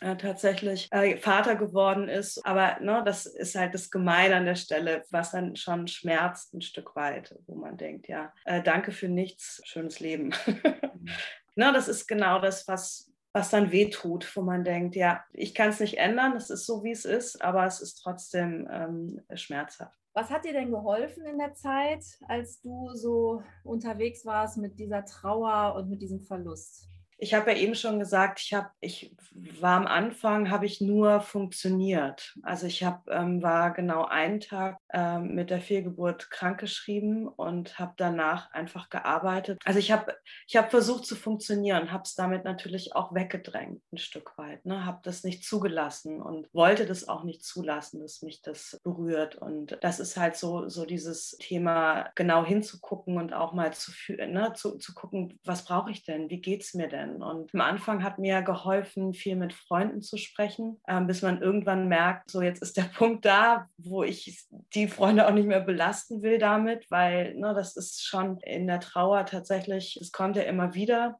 äh, 0.00 0.16
tatsächlich 0.16 0.88
äh, 0.90 1.16
Vater 1.16 1.56
geworden 1.56 2.08
ist. 2.08 2.44
Aber 2.46 2.78
ne, 2.80 3.02
das 3.04 3.26
ist 3.26 3.54
halt 3.54 3.74
das 3.74 3.90
Gemeine 3.90 4.36
an 4.36 4.46
der 4.46 4.54
Stelle, 4.54 5.04
was 5.10 5.32
dann 5.32 5.56
schon 5.56 5.86
schmerzt 5.86 6.54
ein 6.54 6.62
Stück 6.62 6.96
weit, 6.96 7.34
wo 7.46 7.54
man 7.54 7.76
denkt, 7.76 8.08
ja, 8.08 8.32
äh, 8.44 8.62
danke 8.62 8.92
für 8.92 9.08
nichts, 9.08 9.60
schönes 9.64 10.00
Leben. 10.00 10.32
Mhm. 10.94 11.08
ne, 11.56 11.72
das 11.72 11.88
ist 11.88 12.06
genau 12.06 12.38
das, 12.38 12.68
was, 12.68 13.11
was 13.32 13.50
dann 13.50 13.72
wehtut, 13.72 14.36
wo 14.36 14.42
man 14.42 14.64
denkt, 14.64 14.94
ja, 14.94 15.24
ich 15.32 15.54
kann 15.54 15.70
es 15.70 15.80
nicht 15.80 15.98
ändern, 15.98 16.36
es 16.36 16.50
ist 16.50 16.66
so, 16.66 16.84
wie 16.84 16.90
es 16.90 17.04
ist, 17.04 17.42
aber 17.42 17.64
es 17.64 17.80
ist 17.80 17.94
trotzdem 18.02 18.68
ähm, 18.70 19.20
schmerzhaft. 19.34 19.98
Was 20.14 20.28
hat 20.28 20.44
dir 20.44 20.52
denn 20.52 20.70
geholfen 20.70 21.24
in 21.24 21.38
der 21.38 21.54
Zeit, 21.54 22.04
als 22.28 22.60
du 22.60 22.90
so 22.92 23.42
unterwegs 23.64 24.26
warst 24.26 24.58
mit 24.58 24.78
dieser 24.78 25.06
Trauer 25.06 25.74
und 25.76 25.88
mit 25.88 26.02
diesem 26.02 26.20
Verlust? 26.20 26.91
Ich 27.22 27.34
habe 27.34 27.52
ja 27.52 27.56
eben 27.56 27.76
schon 27.76 28.00
gesagt, 28.00 28.40
ich 28.40 28.52
habe, 28.52 28.70
ich 28.80 29.14
war 29.60 29.76
am 29.76 29.86
Anfang, 29.86 30.50
habe 30.50 30.66
ich 30.66 30.80
nur 30.80 31.20
funktioniert. 31.20 32.36
Also 32.42 32.66
ich 32.66 32.82
habe, 32.82 33.08
ähm, 33.12 33.40
war 33.44 33.72
genau 33.72 34.04
einen 34.04 34.40
Tag 34.40 34.78
ähm, 34.92 35.32
mit 35.32 35.50
der 35.50 35.60
Fehlgeburt 35.60 36.30
krankgeschrieben 36.30 37.28
und 37.28 37.78
habe 37.78 37.92
danach 37.96 38.50
einfach 38.50 38.90
gearbeitet. 38.90 39.60
Also 39.64 39.78
ich 39.78 39.92
habe, 39.92 40.16
ich 40.48 40.56
habe 40.56 40.68
versucht 40.68 41.06
zu 41.06 41.14
funktionieren, 41.14 41.92
habe 41.92 42.02
es 42.02 42.16
damit 42.16 42.42
natürlich 42.42 42.96
auch 42.96 43.14
weggedrängt 43.14 43.80
ein 43.92 43.98
Stück 43.98 44.36
weit. 44.36 44.66
Ne? 44.66 44.84
Habe 44.84 44.98
das 45.04 45.22
nicht 45.22 45.44
zugelassen 45.44 46.20
und 46.20 46.52
wollte 46.52 46.86
das 46.86 47.08
auch 47.08 47.22
nicht 47.22 47.44
zulassen, 47.44 48.00
dass 48.00 48.22
mich 48.22 48.42
das 48.42 48.80
berührt. 48.82 49.36
Und 49.36 49.78
das 49.80 50.00
ist 50.00 50.16
halt 50.16 50.34
so, 50.34 50.68
so 50.68 50.86
dieses 50.86 51.36
Thema, 51.38 52.10
genau 52.16 52.44
hinzugucken 52.44 53.16
und 53.16 53.32
auch 53.32 53.52
mal 53.52 53.72
zu, 53.72 53.92
ne, 54.08 54.52
zu, 54.56 54.76
zu 54.78 54.92
gucken, 54.92 55.38
was 55.44 55.64
brauche 55.64 55.92
ich 55.92 56.02
denn, 56.02 56.28
wie 56.28 56.40
geht 56.40 56.62
es 56.62 56.74
mir 56.74 56.88
denn? 56.88 57.11
Können. 57.12 57.22
Und 57.22 57.54
am 57.54 57.60
Anfang 57.60 58.02
hat 58.02 58.18
mir 58.18 58.42
geholfen, 58.42 59.14
viel 59.14 59.36
mit 59.36 59.52
Freunden 59.52 60.02
zu 60.02 60.16
sprechen, 60.16 60.80
äh, 60.86 61.00
bis 61.00 61.22
man 61.22 61.40
irgendwann 61.40 61.88
merkt, 61.88 62.30
so 62.30 62.42
jetzt 62.42 62.62
ist 62.62 62.76
der 62.76 62.82
Punkt 62.96 63.24
da, 63.24 63.68
wo 63.78 64.02
ich 64.02 64.46
die 64.74 64.88
Freunde 64.88 65.26
auch 65.26 65.32
nicht 65.32 65.46
mehr 65.46 65.60
belasten 65.60 66.22
will 66.22 66.38
damit, 66.38 66.90
weil 66.90 67.34
ne, 67.34 67.54
das 67.54 67.76
ist 67.76 68.04
schon 68.04 68.38
in 68.38 68.66
der 68.66 68.80
Trauer 68.80 69.26
tatsächlich, 69.26 69.98
es 70.00 70.12
kommt 70.12 70.36
ja 70.36 70.42
immer 70.42 70.74
wieder 70.74 71.18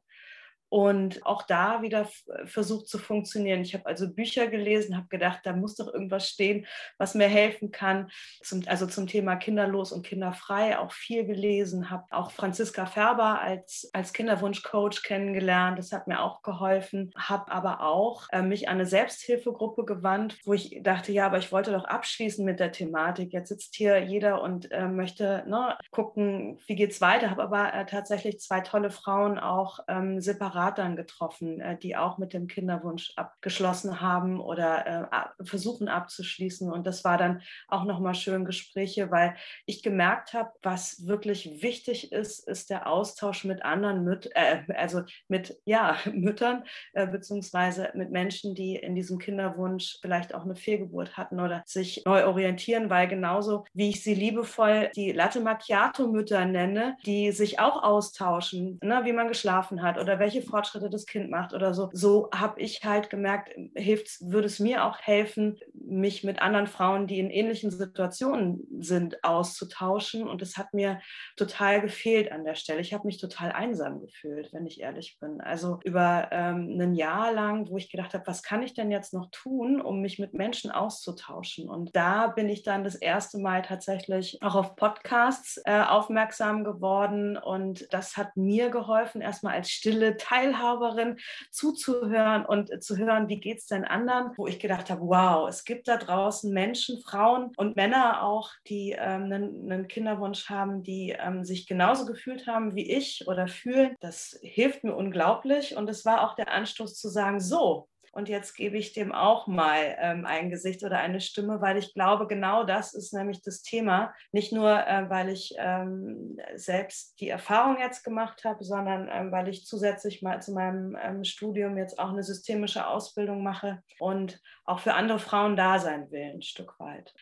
und 0.73 1.23
auch 1.23 1.43
da 1.43 1.83
wieder 1.83 2.09
versucht 2.45 2.87
zu 2.87 2.97
funktionieren. 2.97 3.61
Ich 3.61 3.75
habe 3.75 3.85
also 3.85 4.11
Bücher 4.11 4.47
gelesen, 4.47 4.97
habe 4.97 5.05
gedacht, 5.07 5.41
da 5.43 5.53
muss 5.53 5.75
doch 5.75 5.93
irgendwas 5.93 6.27
stehen, 6.27 6.65
was 6.97 7.13
mir 7.13 7.27
helfen 7.27 7.69
kann. 7.69 8.09
Zum, 8.41 8.63
also 8.65 8.87
zum 8.87 9.05
Thema 9.05 9.35
kinderlos 9.35 9.91
und 9.91 10.03
kinderfrei 10.03 10.79
auch 10.79 10.91
viel 10.91 11.25
gelesen, 11.25 11.91
habe 11.91 12.05
auch 12.09 12.31
Franziska 12.31 12.87
Färber 12.87 13.39
als, 13.39 13.87
als 13.93 14.13
Kinderwunschcoach 14.13 15.03
kennengelernt. 15.03 15.77
Das 15.77 15.91
hat 15.91 16.07
mir 16.07 16.23
auch 16.23 16.41
geholfen. 16.41 17.11
Habe 17.15 17.51
aber 17.51 17.81
auch 17.81 18.25
äh, 18.31 18.41
mich 18.41 18.67
an 18.67 18.77
eine 18.77 18.87
Selbsthilfegruppe 18.87 19.85
gewandt, 19.85 20.39
wo 20.43 20.53
ich 20.53 20.79
dachte, 20.81 21.11
ja, 21.11 21.27
aber 21.27 21.37
ich 21.37 21.51
wollte 21.51 21.71
doch 21.71 21.85
abschließen 21.85 22.43
mit 22.43 22.59
der 22.59 22.71
Thematik. 22.71 23.31
Jetzt 23.31 23.49
sitzt 23.49 23.75
hier 23.75 24.03
jeder 24.03 24.41
und 24.41 24.71
äh, 24.71 24.87
möchte 24.87 25.43
ne, 25.45 25.77
gucken, 25.91 26.57
wie 26.65 26.73
geht 26.73 26.93
es 26.93 26.99
weiter. 26.99 27.29
Habe 27.29 27.43
aber 27.43 27.71
äh, 27.75 27.85
tatsächlich 27.85 28.39
zwei 28.39 28.61
tolle 28.61 28.89
Frauen 28.89 29.37
auch 29.37 29.77
ähm, 29.87 30.19
separat 30.19 30.62
Beratern 30.63 30.95
getroffen, 30.95 31.59
äh, 31.59 31.77
die 31.77 31.95
auch 31.95 32.17
mit 32.17 32.33
dem 32.33 32.47
Kinderwunsch 32.47 33.13
abgeschlossen 33.15 33.99
haben 33.99 34.39
oder 34.39 35.09
äh, 35.11 35.45
versuchen 35.45 35.87
abzuschließen. 35.87 36.71
Und 36.71 36.87
das 36.87 37.03
war 37.03 37.17
dann 37.17 37.41
auch 37.67 37.83
nochmal 37.83 38.15
schön 38.15 38.45
Gespräche, 38.45 39.11
weil 39.11 39.35
ich 39.65 39.83
gemerkt 39.83 40.33
habe, 40.33 40.51
was 40.61 41.05
wirklich 41.05 41.61
wichtig 41.61 42.11
ist, 42.11 42.47
ist 42.47 42.69
der 42.69 42.87
Austausch 42.87 43.43
mit 43.43 43.63
anderen 43.63 44.03
Müt 44.03 44.29
äh, 44.35 44.63
also 44.75 45.03
mit 45.27 45.59
ja, 45.65 45.97
Müttern, 46.13 46.63
äh, 46.93 47.07
beziehungsweise 47.07 47.89
mit 47.93 48.11
Menschen, 48.11 48.55
die 48.55 48.75
in 48.75 48.95
diesem 48.95 49.19
Kinderwunsch 49.19 49.97
vielleicht 50.01 50.33
auch 50.33 50.43
eine 50.43 50.55
Fehlgeburt 50.55 51.17
hatten 51.17 51.39
oder 51.39 51.63
sich 51.65 52.03
neu 52.05 52.25
orientieren, 52.25 52.89
weil 52.89 53.07
genauso 53.07 53.65
wie 53.73 53.89
ich 53.89 54.03
sie 54.03 54.13
liebevoll 54.13 54.91
die 54.95 55.11
Latte 55.11 55.41
Macchiato-Mütter 55.41 56.45
nenne, 56.45 56.95
die 57.05 57.31
sich 57.31 57.59
auch 57.59 57.83
austauschen, 57.83 58.79
ne, 58.81 59.01
wie 59.03 59.13
man 59.13 59.27
geschlafen 59.27 59.81
hat 59.81 59.97
oder 59.97 60.19
welche 60.19 60.41
Fortschritte 60.53 60.91
das 60.91 61.07
Kind 61.07 61.31
macht 61.31 61.53
oder 61.53 61.73
so. 61.73 61.89
So 61.93 62.29
habe 62.31 62.61
ich 62.61 62.85
halt 62.85 63.09
gemerkt, 63.09 63.55
hilft, 63.73 64.21
würde 64.21 64.45
es 64.45 64.59
mir 64.59 64.85
auch 64.85 64.99
helfen, 64.99 65.57
mich 65.73 66.23
mit 66.23 66.43
anderen 66.43 66.67
Frauen, 66.67 67.07
die 67.07 67.17
in 67.17 67.31
ähnlichen 67.31 67.71
Situationen 67.71 68.67
sind, 68.79 69.23
auszutauschen. 69.23 70.27
Und 70.27 70.43
es 70.43 70.55
hat 70.55 70.71
mir 70.75 71.01
total 71.37 71.81
gefehlt 71.81 72.31
an 72.31 72.45
der 72.45 72.53
Stelle. 72.53 72.81
Ich 72.81 72.93
habe 72.93 73.07
mich 73.07 73.17
total 73.17 73.51
einsam 73.51 73.99
gefühlt, 73.99 74.53
wenn 74.53 74.67
ich 74.67 74.79
ehrlich 74.79 75.17
bin. 75.19 75.41
Also 75.41 75.79
über 75.83 76.27
ähm, 76.31 76.77
ein 76.79 76.93
Jahr 76.93 77.33
lang, 77.33 77.67
wo 77.71 77.77
ich 77.77 77.89
gedacht 77.89 78.13
habe, 78.13 78.27
was 78.27 78.43
kann 78.43 78.61
ich 78.61 78.75
denn 78.75 78.91
jetzt 78.91 79.11
noch 79.11 79.31
tun, 79.31 79.81
um 79.81 80.01
mich 80.01 80.19
mit 80.19 80.35
Menschen 80.35 80.69
auszutauschen? 80.69 81.67
Und 81.67 81.95
da 81.95 82.27
bin 82.27 82.47
ich 82.47 82.61
dann 82.61 82.83
das 82.83 82.93
erste 82.93 83.39
Mal 83.39 83.63
tatsächlich 83.63 84.37
auch 84.43 84.53
auf 84.53 84.75
Podcasts 84.75 85.59
äh, 85.65 85.81
aufmerksam 85.81 86.63
geworden. 86.63 87.37
Und 87.37 87.91
das 87.91 88.17
hat 88.17 88.37
mir 88.37 88.69
geholfen, 88.69 89.19
erstmal 89.19 89.55
als 89.55 89.71
stille 89.71 90.15
Teil 90.17 90.42
Teilhaberin 90.43 91.17
zuzuhören 91.51 92.45
und 92.45 92.83
zu 92.83 92.97
hören, 92.97 93.29
wie 93.29 93.39
geht 93.39 93.59
es 93.59 93.67
denn 93.67 93.85
anderen, 93.85 94.31
wo 94.37 94.47
ich 94.47 94.59
gedacht 94.59 94.89
habe, 94.89 95.01
wow, 95.01 95.47
es 95.47 95.63
gibt 95.63 95.87
da 95.87 95.97
draußen 95.97 96.51
Menschen, 96.53 97.01
Frauen 97.01 97.51
und 97.57 97.75
Männer 97.75 98.23
auch, 98.23 98.51
die 98.67 98.91
ähm, 98.91 99.23
einen, 99.23 99.71
einen, 99.71 99.87
Kinderwunsch 99.87 100.49
haben, 100.49 100.83
die 100.83 101.15
ähm, 101.17 101.43
sich 101.43 101.67
genauso 101.67 102.05
gefühlt 102.05 102.47
haben 102.47 102.75
wie 102.75 102.91
ich 102.91 103.27
oder 103.27 103.47
fühlen. 103.47 103.95
Das 103.99 104.39
hilft 104.41 104.83
mir 104.83 104.95
unglaublich 104.95 105.77
und 105.77 105.89
es 105.89 106.05
war 106.05 106.23
auch 106.23 106.35
der 106.35 106.51
Anstoß 106.51 106.95
zu 106.95 107.09
sagen, 107.09 107.39
so, 107.39 107.87
und 108.13 108.29
jetzt 108.29 108.55
gebe 108.55 108.77
ich 108.77 108.93
dem 108.93 109.11
auch 109.11 109.47
mal 109.47 109.97
ähm, 109.99 110.25
ein 110.25 110.51
Gesicht 110.51 110.83
oder 110.83 110.99
eine 110.99 111.19
Stimme, 111.19 111.61
weil 111.61 111.77
ich 111.77 111.95
glaube, 111.95 112.27
genau 112.27 112.63
das 112.63 112.93
ist 112.93 113.11
nämlich 113.11 113.41
das 113.41 113.63
Thema. 113.63 114.13
Nicht 114.31 114.53
nur, 114.53 114.69
äh, 114.69 115.09
weil 115.09 115.29
ich 115.29 115.55
ähm, 115.57 116.39
selbst 116.55 117.19
die 117.19 117.29
Erfahrung 117.29 117.79
jetzt 117.79 118.03
gemacht 118.03 118.45
habe, 118.45 118.63
sondern 118.63 119.09
ähm, 119.11 119.31
weil 119.31 119.47
ich 119.47 119.65
zusätzlich 119.65 120.21
mal 120.21 120.41
zu 120.43 120.53
meinem 120.53 120.95
ähm, 121.01 121.23
Studium 121.23 121.75
jetzt 121.75 121.97
auch 121.97 122.09
eine 122.09 122.21
systemische 122.21 122.85
Ausbildung 122.85 123.41
mache 123.41 123.81
und 123.97 124.39
auch 124.63 124.79
für 124.79 124.93
andere 124.93 125.17
Frauen 125.17 125.55
da 125.55 125.79
sein 125.79 126.11
will, 126.11 126.33
ein 126.35 126.43
Stück 126.43 126.79
weit. 126.79 127.13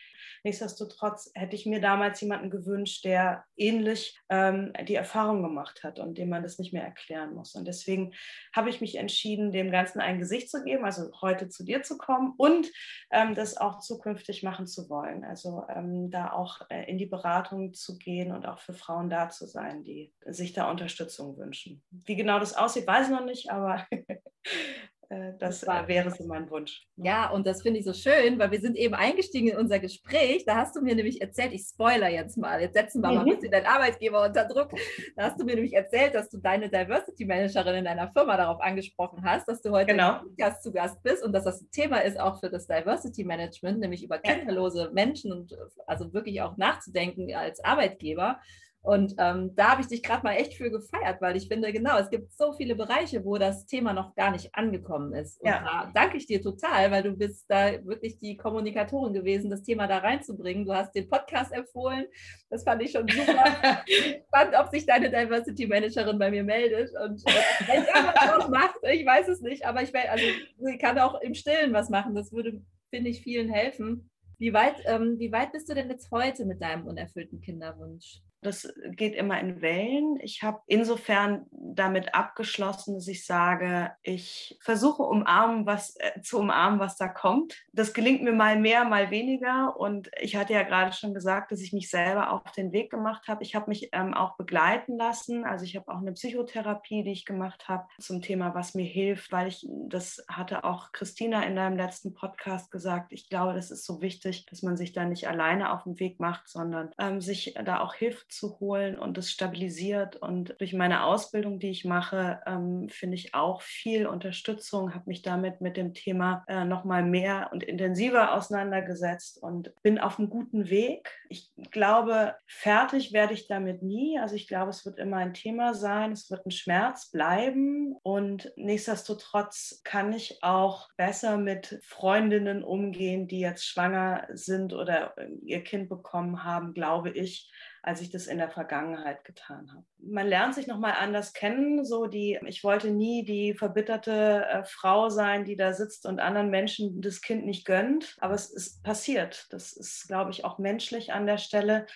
Nichtsdestotrotz 0.44 1.30
hätte 1.34 1.54
ich 1.54 1.66
mir 1.66 1.80
damals 1.80 2.20
jemanden 2.20 2.50
gewünscht, 2.50 3.04
der 3.04 3.44
ähnlich 3.56 4.18
ähm, 4.28 4.72
die 4.88 4.96
Erfahrung 4.96 5.42
gemacht 5.42 5.84
hat 5.84 6.00
und 6.00 6.18
dem 6.18 6.30
man 6.30 6.42
das 6.42 6.58
nicht 6.58 6.72
mehr 6.72 6.82
erklären 6.82 7.34
muss. 7.34 7.54
Und 7.54 7.66
deswegen 7.66 8.12
habe 8.54 8.68
ich 8.68 8.80
mich 8.80 8.96
entschieden, 8.96 9.52
dem 9.52 9.70
Ganzen 9.70 10.00
ein 10.00 10.18
Gesicht 10.18 10.50
zu 10.50 10.64
geben, 10.64 10.84
also 10.84 11.10
heute 11.20 11.48
zu 11.48 11.64
dir 11.64 11.82
zu 11.82 11.96
kommen 11.96 12.34
und 12.36 12.70
ähm, 13.10 13.34
das 13.34 13.56
auch 13.56 13.78
zukünftig 13.78 14.42
machen 14.42 14.66
zu 14.66 14.88
wollen. 14.90 15.24
Also 15.24 15.64
ähm, 15.68 16.10
da 16.10 16.32
auch 16.32 16.60
äh, 16.70 16.90
in 16.90 16.98
die 16.98 17.06
Beratung 17.06 17.72
zu 17.72 17.96
gehen 17.98 18.32
und 18.32 18.46
auch 18.46 18.58
für 18.58 18.74
Frauen 18.74 19.10
da 19.10 19.28
zu 19.28 19.46
sein, 19.46 19.84
die 19.84 20.12
sich 20.26 20.52
da 20.52 20.70
Unterstützung 20.70 21.36
wünschen. 21.38 21.82
Wie 21.90 22.16
genau 22.16 22.38
das 22.38 22.56
aussieht, 22.56 22.86
weiß 22.86 23.06
ich 23.06 23.12
noch 23.12 23.24
nicht, 23.24 23.50
aber 23.50 23.86
das, 25.38 25.60
das 25.60 25.88
wäre 25.88 26.10
so 26.10 26.24
mein 26.24 26.48
Wunsch. 26.50 26.86
Ja, 26.96 27.30
und 27.30 27.46
das 27.46 27.62
finde 27.62 27.80
ich 27.80 27.84
so 27.84 27.92
schön, 27.92 28.38
weil 28.38 28.50
wir 28.50 28.60
sind 28.60 28.76
eben 28.76 28.94
eingestiegen 28.94 29.48
in 29.48 29.56
unser 29.56 29.78
Gespräch. 29.78 30.44
Da 30.46 30.56
hast 30.56 30.74
du 30.76 30.80
mir 30.80 30.94
nämlich 30.94 31.20
erzählt, 31.20 31.52
ich 31.52 31.62
spoiler 31.62 32.08
jetzt 32.08 32.38
mal, 32.38 32.60
jetzt 32.60 32.74
setzen 32.74 33.02
wir 33.02 33.10
mhm. 33.10 33.14
mal 33.16 33.20
ein 33.22 33.34
bisschen 33.34 33.50
deinen 33.50 33.66
Arbeitgeber 33.66 34.24
unter 34.24 34.46
Druck. 34.46 34.70
Da 35.16 35.24
hast 35.24 35.40
du 35.40 35.44
mir 35.44 35.54
nämlich 35.54 35.74
erzählt, 35.74 36.14
dass 36.14 36.30
du 36.30 36.38
deine 36.38 36.68
Diversity 36.68 37.24
Managerin 37.24 37.76
in 37.76 37.84
deiner 37.84 38.10
Firma 38.12 38.36
darauf 38.36 38.60
angesprochen 38.60 39.22
hast, 39.24 39.48
dass 39.48 39.60
du 39.60 39.70
heute 39.70 39.92
genau. 39.92 40.20
im 40.20 40.28
Podcast 40.28 40.62
zu 40.62 40.72
Gast 40.72 41.02
bist 41.02 41.22
und 41.24 41.32
dass 41.32 41.44
das 41.44 41.60
ein 41.60 41.70
Thema 41.70 41.98
ist 41.98 42.18
auch 42.18 42.40
für 42.40 42.50
das 42.50 42.66
Diversity 42.66 43.24
Management, 43.24 43.80
nämlich 43.80 44.02
über 44.02 44.18
kinderlose 44.18 44.90
Menschen 44.92 45.32
und 45.32 45.56
also 45.86 46.12
wirklich 46.12 46.40
auch 46.42 46.56
nachzudenken 46.56 47.34
als 47.34 47.62
Arbeitgeber. 47.62 48.40
Und 48.84 49.14
ähm, 49.18 49.54
da 49.54 49.70
habe 49.70 49.80
ich 49.80 49.86
dich 49.86 50.02
gerade 50.02 50.24
mal 50.24 50.32
echt 50.32 50.54
für 50.54 50.68
gefeiert, 50.68 51.20
weil 51.20 51.36
ich 51.36 51.46
finde, 51.46 51.72
genau, 51.72 51.98
es 51.98 52.10
gibt 52.10 52.32
so 52.32 52.52
viele 52.52 52.74
Bereiche, 52.74 53.24
wo 53.24 53.38
das 53.38 53.64
Thema 53.64 53.92
noch 53.92 54.16
gar 54.16 54.32
nicht 54.32 54.52
angekommen 54.56 55.14
ist. 55.14 55.40
Und 55.40 55.50
ja. 55.50 55.62
da 55.62 55.90
danke 55.94 56.16
ich 56.16 56.26
dir 56.26 56.42
total, 56.42 56.90
weil 56.90 57.04
du 57.04 57.12
bist 57.12 57.44
da 57.48 57.84
wirklich 57.86 58.18
die 58.18 58.36
Kommunikatorin 58.36 59.14
gewesen, 59.14 59.50
das 59.50 59.62
Thema 59.62 59.86
da 59.86 59.98
reinzubringen. 59.98 60.64
Du 60.64 60.74
hast 60.74 60.96
den 60.96 61.08
Podcast 61.08 61.52
empfohlen. 61.52 62.06
Das 62.50 62.64
fand 62.64 62.82
ich 62.82 62.90
schon 62.90 63.06
super. 63.06 63.44
Spannend, 64.26 64.56
ob 64.58 64.68
sich 64.70 64.84
deine 64.84 65.10
Diversity 65.10 65.68
Managerin 65.68 66.18
bei 66.18 66.32
mir 66.32 66.42
meldet. 66.42 66.90
Und 67.04 67.22
äh, 67.24 67.68
wenn 67.68 67.84
irgendwas 67.84 68.38
was 68.38 68.48
macht, 68.48 68.78
ich 68.90 69.06
weiß 69.06 69.28
es 69.28 69.40
nicht, 69.42 69.64
aber 69.64 69.82
ich, 69.82 69.94
also, 69.94 70.24
ich 70.24 70.78
kann 70.80 70.98
auch 70.98 71.20
im 71.20 71.34
Stillen 71.34 71.72
was 71.72 71.88
machen. 71.88 72.16
Das 72.16 72.32
würde, 72.32 72.60
finde 72.90 73.10
ich, 73.10 73.22
vielen 73.22 73.48
helfen. 73.48 74.10
Wie 74.38 74.52
weit, 74.52 74.82
ähm, 74.86 75.20
wie 75.20 75.30
weit 75.30 75.52
bist 75.52 75.70
du 75.70 75.74
denn 75.74 75.88
jetzt 75.88 76.10
heute 76.10 76.44
mit 76.46 76.60
deinem 76.60 76.88
unerfüllten 76.88 77.40
Kinderwunsch? 77.40 78.20
Das 78.42 78.72
geht 78.90 79.14
immer 79.14 79.38
in 79.38 79.62
Wellen. 79.62 80.18
Ich 80.20 80.42
habe 80.42 80.60
insofern 80.66 81.46
damit 81.52 82.14
abgeschlossen, 82.14 82.94
dass 82.94 83.06
ich 83.06 83.24
sage, 83.24 83.92
ich 84.02 84.58
versuche 84.60 85.04
umarmen, 85.04 85.64
was, 85.64 85.96
äh, 85.96 86.20
zu 86.22 86.40
umarmen, 86.40 86.80
was 86.80 86.96
da 86.96 87.06
kommt. 87.06 87.54
Das 87.72 87.94
gelingt 87.94 88.22
mir 88.22 88.32
mal 88.32 88.58
mehr, 88.58 88.84
mal 88.84 89.10
weniger. 89.10 89.76
Und 89.76 90.10
ich 90.20 90.34
hatte 90.34 90.54
ja 90.54 90.64
gerade 90.64 90.92
schon 90.92 91.14
gesagt, 91.14 91.52
dass 91.52 91.60
ich 91.60 91.72
mich 91.72 91.88
selber 91.88 92.32
auf 92.32 92.50
den 92.52 92.72
Weg 92.72 92.90
gemacht 92.90 93.28
habe. 93.28 93.44
Ich 93.44 93.54
habe 93.54 93.68
mich 93.68 93.90
ähm, 93.92 94.12
auch 94.12 94.36
begleiten 94.36 94.96
lassen. 94.96 95.44
Also 95.44 95.64
ich 95.64 95.76
habe 95.76 95.92
auch 95.92 96.00
eine 96.00 96.12
Psychotherapie, 96.12 97.04
die 97.04 97.12
ich 97.12 97.24
gemacht 97.24 97.68
habe 97.68 97.86
zum 98.00 98.22
Thema, 98.22 98.56
was 98.56 98.74
mir 98.74 98.86
hilft, 98.86 99.30
weil 99.30 99.46
ich, 99.46 99.64
das 99.88 100.24
hatte 100.28 100.64
auch 100.64 100.90
Christina 100.90 101.44
in 101.44 101.54
deinem 101.54 101.76
letzten 101.76 102.12
Podcast 102.12 102.72
gesagt, 102.72 103.12
ich 103.12 103.28
glaube, 103.28 103.54
das 103.54 103.70
ist 103.70 103.86
so 103.86 104.02
wichtig, 104.02 104.46
dass 104.46 104.62
man 104.62 104.76
sich 104.76 104.92
da 104.92 105.04
nicht 105.04 105.28
alleine 105.28 105.72
auf 105.72 105.84
den 105.84 106.00
Weg 106.00 106.18
macht, 106.18 106.48
sondern 106.48 106.90
ähm, 106.98 107.20
sich 107.20 107.54
da 107.64 107.80
auch 107.80 107.94
Hilfe 107.94 108.26
zu 108.32 108.58
holen 108.60 108.98
und 108.98 109.18
es 109.18 109.30
stabilisiert. 109.30 110.16
Und 110.16 110.54
durch 110.58 110.72
meine 110.72 111.04
Ausbildung, 111.04 111.58
die 111.58 111.70
ich 111.70 111.84
mache, 111.84 112.40
ähm, 112.46 112.88
finde 112.88 113.16
ich 113.16 113.34
auch 113.34 113.62
viel 113.62 114.06
Unterstützung, 114.06 114.94
habe 114.94 115.04
mich 115.06 115.22
damit 115.22 115.60
mit 115.60 115.76
dem 115.76 115.94
Thema 115.94 116.44
äh, 116.48 116.64
nochmal 116.64 117.04
mehr 117.04 117.50
und 117.52 117.62
intensiver 117.62 118.34
auseinandergesetzt 118.34 119.42
und 119.42 119.72
bin 119.82 119.98
auf 119.98 120.18
einem 120.18 120.30
guten 120.30 120.70
Weg. 120.70 121.10
Ich 121.28 121.52
glaube, 121.70 122.34
fertig 122.46 123.12
werde 123.12 123.34
ich 123.34 123.46
damit 123.46 123.82
nie. 123.82 124.18
Also 124.18 124.34
ich 124.34 124.48
glaube, 124.48 124.70
es 124.70 124.84
wird 124.84 124.98
immer 124.98 125.18
ein 125.18 125.34
Thema 125.34 125.74
sein, 125.74 126.12
es 126.12 126.30
wird 126.30 126.46
ein 126.46 126.50
Schmerz 126.50 127.10
bleiben 127.10 127.96
und 128.02 128.52
nichtsdestotrotz 128.56 129.80
kann 129.84 130.12
ich 130.12 130.42
auch 130.42 130.88
besser 130.96 131.36
mit 131.36 131.80
Freundinnen 131.84 132.64
umgehen, 132.64 133.28
die 133.28 133.40
jetzt 133.40 133.66
schwanger 133.66 134.26
sind 134.32 134.72
oder 134.72 135.14
ihr 135.44 135.62
Kind 135.62 135.88
bekommen 135.88 136.44
haben, 136.44 136.74
glaube 136.74 137.10
ich, 137.10 137.50
als 137.82 138.00
ich 138.00 138.10
das 138.10 138.28
in 138.28 138.38
der 138.38 138.48
Vergangenheit 138.48 139.24
getan 139.24 139.70
habe. 139.72 139.84
Man 139.98 140.28
lernt 140.28 140.54
sich 140.54 140.68
nochmal 140.68 140.94
anders 140.98 141.32
kennen. 141.32 141.84
So 141.84 142.06
die, 142.06 142.38
ich 142.46 142.62
wollte 142.62 142.90
nie 142.90 143.24
die 143.24 143.54
verbitterte 143.54 144.46
äh, 144.46 144.64
Frau 144.64 145.08
sein, 145.08 145.44
die 145.44 145.56
da 145.56 145.72
sitzt 145.72 146.06
und 146.06 146.20
anderen 146.20 146.50
Menschen 146.50 147.00
das 147.00 147.20
Kind 147.20 147.44
nicht 147.44 147.64
gönnt. 147.64 148.16
Aber 148.20 148.34
es 148.34 148.50
ist 148.50 148.84
passiert. 148.84 149.46
Das 149.50 149.72
ist, 149.72 150.06
glaube 150.06 150.30
ich, 150.30 150.44
auch 150.44 150.58
menschlich 150.58 151.12
an 151.12 151.26
der 151.26 151.38
Stelle 151.38 151.86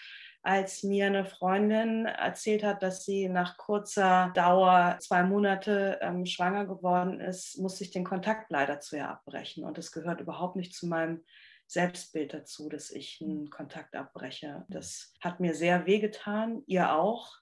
als 0.46 0.84
mir 0.84 1.06
eine 1.06 1.24
Freundin 1.24 2.06
erzählt 2.06 2.62
hat, 2.62 2.80
dass 2.80 3.04
sie 3.04 3.28
nach 3.28 3.56
kurzer 3.56 4.30
Dauer 4.36 4.96
zwei 5.00 5.24
Monate 5.24 5.98
ähm, 6.00 6.24
schwanger 6.24 6.66
geworden 6.66 7.20
ist, 7.20 7.58
musste 7.58 7.82
ich 7.82 7.90
den 7.90 8.04
Kontakt 8.04 8.48
leider 8.52 8.78
zu 8.78 8.94
ihr 8.94 9.08
abbrechen. 9.08 9.64
Und 9.64 9.76
das 9.76 9.90
gehört 9.90 10.20
überhaupt 10.20 10.54
nicht 10.54 10.72
zu 10.72 10.86
meinem 10.86 11.24
Selbstbild 11.66 12.32
dazu, 12.32 12.68
dass 12.68 12.90
ich 12.90 13.20
einen 13.20 13.50
Kontakt 13.50 13.94
abbreche. 13.94 14.64
Das 14.68 15.14
hat 15.20 15.40
mir 15.40 15.54
sehr 15.54 15.86
wehgetan, 15.86 16.62
ihr 16.66 16.92
auch. 16.94 17.36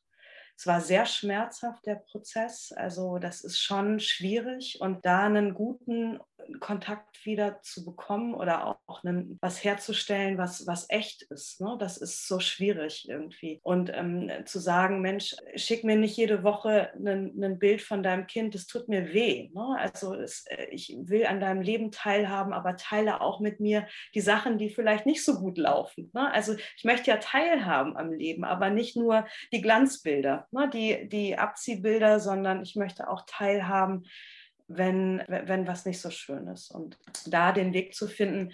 Es 0.56 0.66
war 0.66 0.80
sehr 0.80 1.04
schmerzhaft, 1.04 1.84
der 1.84 1.96
Prozess. 1.96 2.72
Also 2.72 3.18
das 3.18 3.42
ist 3.42 3.58
schon 3.58 3.98
schwierig. 4.00 4.78
Und 4.80 5.04
da 5.04 5.24
einen 5.24 5.52
guten 5.52 6.20
Kontakt 6.60 7.24
wieder 7.24 7.60
zu 7.62 7.84
bekommen 7.84 8.34
oder 8.34 8.66
auch, 8.66 9.04
einen, 9.04 9.38
was 9.40 9.64
herzustellen, 9.64 10.38
was, 10.38 10.66
was 10.66 10.86
echt 10.88 11.22
ist, 11.22 11.60
ne? 11.60 11.76
das 11.78 11.96
ist 11.96 12.28
so 12.28 12.38
schwierig 12.38 13.08
irgendwie. 13.08 13.60
Und 13.62 13.90
ähm, 13.92 14.30
zu 14.44 14.58
sagen, 14.58 15.00
Mensch, 15.00 15.34
schick 15.56 15.84
mir 15.84 15.96
nicht 15.96 16.16
jede 16.16 16.42
Woche 16.42 16.92
ein 16.94 17.58
Bild 17.58 17.82
von 17.82 18.02
deinem 18.02 18.26
Kind, 18.26 18.54
das 18.54 18.66
tut 18.66 18.88
mir 18.88 19.12
weh. 19.12 19.50
Ne? 19.52 19.76
Also 19.78 20.14
es, 20.14 20.46
äh, 20.48 20.66
ich 20.70 20.96
will 20.98 21.26
an 21.26 21.40
deinem 21.40 21.62
Leben 21.62 21.90
teilhaben, 21.90 22.52
aber 22.52 22.76
teile 22.76 23.20
auch 23.20 23.40
mit 23.40 23.60
mir 23.60 23.86
die 24.14 24.20
Sachen, 24.20 24.58
die 24.58 24.70
vielleicht 24.70 25.06
nicht 25.06 25.24
so 25.24 25.40
gut 25.40 25.58
laufen. 25.58 26.10
Ne? 26.14 26.32
Also 26.32 26.54
ich 26.76 26.84
möchte 26.84 27.10
ja 27.10 27.16
teilhaben 27.16 27.96
am 27.96 28.12
Leben, 28.12 28.44
aber 28.44 28.70
nicht 28.70 28.96
nur 28.96 29.26
die 29.52 29.60
Glanzbilder 29.60 30.46
ne, 30.54 30.70
die, 30.72 31.08
die 31.08 31.36
Abziehbilder, 31.36 32.20
sondern 32.20 32.62
ich 32.62 32.76
möchte 32.76 33.08
auch 33.08 33.24
teilhaben, 33.26 34.06
wenn, 34.68 35.22
wenn 35.28 35.66
was 35.66 35.84
nicht 35.84 36.00
so 36.00 36.10
schön 36.10 36.48
ist. 36.48 36.70
Und 36.70 36.98
da 37.26 37.52
den 37.52 37.72
Weg 37.72 37.94
zu 37.94 38.08
finden, 38.08 38.52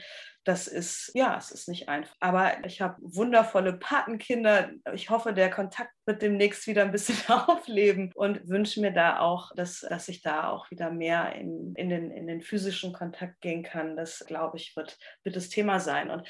das 0.50 0.66
ist, 0.66 1.12
ja, 1.14 1.36
es 1.38 1.52
ist 1.52 1.68
nicht 1.68 1.88
einfach. 1.88 2.16
Aber 2.18 2.64
ich 2.66 2.80
habe 2.80 2.96
wundervolle 3.00 3.72
Patenkinder. 3.72 4.70
Ich 4.92 5.08
hoffe, 5.08 5.32
der 5.32 5.48
Kontakt 5.48 5.92
wird 6.06 6.22
demnächst 6.22 6.66
wieder 6.66 6.82
ein 6.82 6.90
bisschen 6.90 7.16
aufleben 7.28 8.10
und 8.16 8.48
wünsche 8.48 8.80
mir 8.80 8.92
da 8.92 9.20
auch, 9.20 9.54
dass, 9.54 9.86
dass 9.88 10.08
ich 10.08 10.22
da 10.22 10.48
auch 10.48 10.68
wieder 10.72 10.90
mehr 10.90 11.36
in, 11.36 11.72
in, 11.76 11.88
den, 11.88 12.10
in 12.10 12.26
den 12.26 12.42
physischen 12.42 12.92
Kontakt 12.92 13.40
gehen 13.40 13.62
kann. 13.62 13.96
Das, 13.96 14.24
glaube 14.26 14.56
ich, 14.56 14.74
wird, 14.74 14.98
wird 15.22 15.36
das 15.36 15.50
Thema 15.50 15.78
sein. 15.78 16.10
Und 16.10 16.26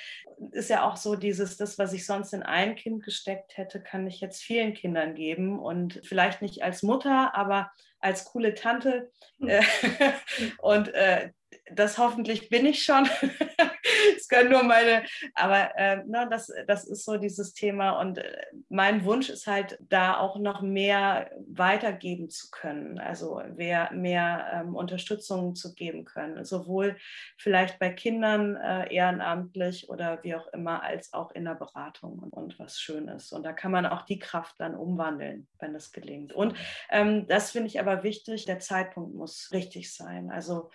ist 0.53 0.69
ja 0.69 0.87
auch 0.87 0.99
so 0.99 1.17
dieses, 1.17 1.57
das, 1.57 1.79
was 1.79 1.95
ich 1.95 2.05
sonst 2.05 2.35
in 2.35 2.43
ein 2.43 2.75
Kind 2.75 3.03
gesteckt 3.03 3.57
hätte, 3.57 3.83
kann 3.83 4.07
ich 4.07 4.21
jetzt 4.21 4.43
vielen 4.43 4.75
Kindern 4.75 5.15
geben. 5.15 5.59
Und 5.59 5.99
vielleicht 6.05 6.43
nicht 6.43 6.63
als 6.63 6.83
Mutter, 6.83 7.35
aber 7.35 7.71
als 8.01 8.27
coole 8.27 8.55
Tante. 8.55 9.11
Hm. 9.41 9.49
und 10.59 10.93
äh, 10.93 11.31
das 11.73 11.99
hoffentlich 11.99 12.49
bin 12.49 12.67
ich 12.67 12.83
schon. 12.83 13.09
Es 14.17 14.29
können 14.29 14.51
nur 14.51 14.63
meine, 14.63 15.05
aber 15.35 15.77
äh, 15.77 16.05
ne, 16.05 16.29
das, 16.31 16.53
das 16.67 16.85
ist 16.85 17.05
so 17.05 17.17
dieses 17.17 17.53
Thema. 17.53 18.01
Und 18.01 18.19
äh, 18.19 18.47
mein 18.69 19.05
Wunsch 19.05 19.29
ist 19.29 19.47
halt, 19.47 19.79
da 19.89 20.19
auch 20.19 20.39
noch 20.39 20.63
mehr 20.63 21.31
weitergeben 21.49 22.31
zu 22.31 22.51
können. 22.51 22.99
Also 22.99 23.43
mehr, 23.57 23.91
mehr 23.93 24.51
ähm, 24.53 24.75
Unterstützung 24.75 25.55
zu 25.55 25.75
geben 25.75 26.05
können. 26.05 26.45
Sowohl 26.45 26.97
vielleicht 27.37 27.79
bei 27.79 27.91
Kindern 27.91 28.57
äh, 28.57 28.93
ehrenamtlich 28.95 29.89
oder 29.89 30.23
wie 30.23 30.35
auch 30.35 30.47
immer, 30.49 30.83
als 30.83 31.13
auch 31.13 31.33
in 31.33 31.45
der 31.45 31.55
Beratung 31.55 32.19
und, 32.19 32.33
und 32.33 32.59
was 32.59 32.81
Schönes. 32.81 33.33
Und 33.33 33.45
da 33.45 33.53
kann 33.53 33.73
man 33.73 33.87
auch 33.87 34.03
die 34.03 34.19
Kraft 34.19 34.57
dann 34.59 34.75
umwandeln, 34.75 35.49
wenn 35.59 35.73
das 35.73 35.93
gelingt. 35.93 36.33
Und 36.33 36.55
ähm, 36.91 37.27
das 37.27 37.51
finde 37.51 37.69
ich 37.69 37.81
aber 37.81 38.03
wichtig, 38.03 38.45
der 38.45 38.61
Zeitpunkt 38.61 39.15
muss 39.15 39.51
richtig 39.53 39.93
sein. 39.93 40.31
Also 40.31 40.71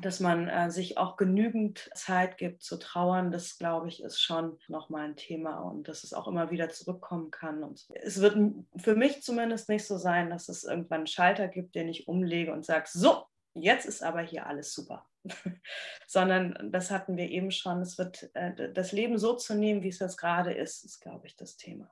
dass 0.00 0.20
man 0.20 0.48
äh, 0.48 0.70
sich 0.70 0.98
auch 0.98 1.16
genügend 1.16 1.90
Zeit 1.94 2.36
gibt 2.36 2.62
zu 2.62 2.78
trauern, 2.78 3.30
das 3.30 3.56
glaube 3.56 3.88
ich 3.88 4.02
ist 4.02 4.20
schon 4.20 4.58
nochmal 4.68 5.06
ein 5.06 5.16
Thema 5.16 5.60
und 5.60 5.88
dass 5.88 6.04
es 6.04 6.12
auch 6.12 6.28
immer 6.28 6.50
wieder 6.50 6.68
zurückkommen 6.68 7.30
kann. 7.30 7.62
Und 7.62 7.86
es 8.02 8.20
wird 8.20 8.36
für 8.76 8.94
mich 8.94 9.22
zumindest 9.22 9.68
nicht 9.68 9.86
so 9.86 9.96
sein, 9.96 10.28
dass 10.28 10.48
es 10.48 10.64
irgendwann 10.64 10.98
einen 10.98 11.06
Schalter 11.06 11.48
gibt, 11.48 11.74
den 11.74 11.88
ich 11.88 12.08
umlege 12.08 12.52
und 12.52 12.64
sage, 12.64 12.86
so, 12.92 13.24
jetzt 13.54 13.86
ist 13.86 14.02
aber 14.02 14.20
hier 14.20 14.46
alles 14.46 14.74
super. 14.74 15.06
Sondern 16.06 16.70
das 16.70 16.90
hatten 16.90 17.16
wir 17.16 17.30
eben 17.30 17.50
schon, 17.50 17.80
es 17.80 17.96
wird 17.96 18.30
äh, 18.34 18.72
das 18.72 18.92
Leben 18.92 19.18
so 19.18 19.34
zu 19.34 19.54
nehmen, 19.54 19.82
wie 19.82 19.88
es 19.88 19.98
jetzt 19.98 20.18
gerade 20.18 20.52
ist, 20.52 20.84
ist, 20.84 21.00
glaube 21.00 21.26
ich, 21.26 21.36
das 21.36 21.56
Thema. 21.56 21.88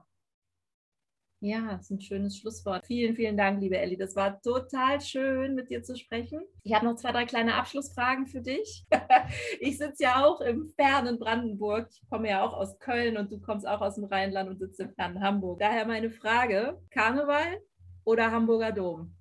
Ja, 1.41 1.73
das 1.73 1.83
ist 1.83 1.91
ein 1.91 2.01
schönes 2.01 2.39
Schlusswort. 2.39 2.87
Vielen, 2.87 3.15
vielen 3.15 3.37
Dank, 3.37 3.61
liebe 3.61 3.77
Elli. 3.77 3.99
Das 3.99 4.17
war 4.17 4.41
total 4.41 5.01
schön, 5.01 5.55
mit 5.55 5.69
dir 5.69 5.83
zu 5.83 5.97
sprechen. 5.97 6.41
Ich 6.63 6.73
habe 6.73 6.87
noch 6.87 6.97
zwei, 6.97 7.13
drei 7.13 7.27
kleine 7.27 7.55
Abschlussfragen 7.55 8.27
für 8.27 8.41
dich. 8.41 8.87
ich 9.61 9.77
sitze 9.77 10.05
ja 10.05 10.25
auch 10.25 10.41
im 10.41 10.71
fernen 10.71 11.19
Brandenburg. 11.19 11.89
Ich 11.93 12.01
komme 12.09 12.31
ja 12.31 12.43
auch 12.43 12.55
aus 12.55 12.79
Köln 12.79 13.19
und 13.19 13.31
du 13.31 13.41
kommst 13.41 13.69
auch 13.69 13.83
aus 13.83 13.97
dem 13.97 14.05
Rheinland 14.05 14.49
und 14.49 14.59
sitzt 14.59 14.81
im 14.81 14.95
fernen 14.95 15.23
Hamburg. 15.23 15.59
Daher 15.61 15.87
meine 15.87 16.11
Frage: 16.11 16.81
Karneval 16.91 17.61
oder 18.05 18.31
Hamburger 18.31 18.73
Dom? 18.73 19.15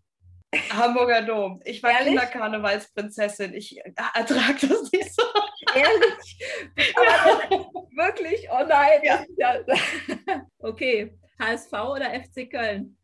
Hamburger 0.70 1.24
Dom. 1.24 1.62
Ich 1.66 1.84
war 1.84 1.92
Ehrlich? 1.92 2.10
Kinderkarnevalsprinzessin. 2.10 3.54
Ich 3.54 3.78
ertrage 4.14 4.68
das 4.68 4.92
nicht 4.92 5.14
so. 5.14 5.24
Ehrlich? 5.76 6.40
Ja. 6.78 7.50
Wirklich? 7.96 8.48
Oh 8.50 8.66
nein. 8.66 9.02
Ja. 9.38 9.60
Okay. 10.60 11.18
HSV 11.40 11.74
oder 11.74 12.06
FC 12.24 12.50
Köln? 12.50 12.98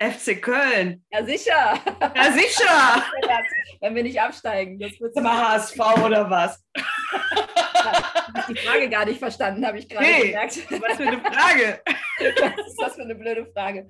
FC 0.00 0.40
Köln. 0.40 1.04
Ja, 1.10 1.24
sicher. 1.24 1.80
Ja, 2.14 2.32
sicher. 2.32 3.04
Wenn 3.80 3.94
wir 3.96 4.02
nicht 4.04 4.20
absteigen. 4.20 4.78
Das 4.78 4.92
wird 5.00 5.14
mal 5.16 5.54
HSV 5.54 5.78
oder 6.04 6.30
was? 6.30 6.64
Ich 6.74 7.84
habe 7.84 8.54
die 8.54 8.56
Frage 8.60 8.88
gar 8.88 9.04
nicht 9.06 9.18
verstanden, 9.18 9.66
habe 9.66 9.78
ich 9.78 9.88
gerade 9.88 10.04
hey, 10.04 10.28
gemerkt. 10.28 10.70
Was 10.70 10.96
für 10.96 11.02
eine 11.02 11.20
Frage. 11.20 11.82
Was 12.18 12.66
ist 12.66 12.76
das 12.80 12.94
für 12.96 13.02
eine 13.02 13.14
blöde 13.14 13.46
Frage? 13.52 13.88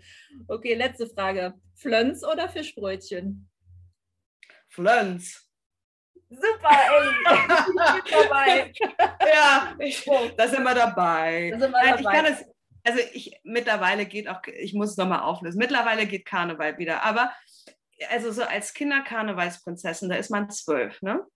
Okay, 0.48 0.74
letzte 0.74 1.06
Frage. 1.06 1.54
Flönz 1.74 2.22
oder 2.24 2.48
Fischbrötchen? 2.48 3.48
Flönz. 4.68 5.48
Super, 6.30 6.70
ey. 6.70 7.08
Ich 7.98 8.04
bin 8.04 8.22
dabei. 8.28 8.72
Ja, 9.32 9.74
ich, 9.78 10.04
da 10.36 10.46
sind 10.46 10.62
wir 10.62 10.74
dabei. 10.74 11.50
Da 11.52 11.58
sind 11.58 11.70
wir 11.70 11.84
dabei. 11.84 12.00
Ich 12.00 12.06
kann 12.06 12.24
es, 12.26 12.44
also 12.88 13.00
ich 13.12 13.38
mittlerweile 13.44 14.06
geht 14.06 14.28
auch, 14.28 14.40
ich 14.46 14.72
muss 14.72 14.90
es 14.90 14.96
nochmal 14.96 15.20
auflösen, 15.20 15.58
mittlerweile 15.58 16.06
geht 16.06 16.24
Karneval 16.24 16.78
wieder, 16.78 17.02
aber 17.02 17.32
also 18.10 18.32
so 18.32 18.42
als 18.42 18.72
Kinderkarnevalsprinzessin, 18.74 20.08
da 20.08 20.16
ist 20.16 20.30
man 20.30 20.50
zwölf, 20.50 21.02
ne? 21.02 21.26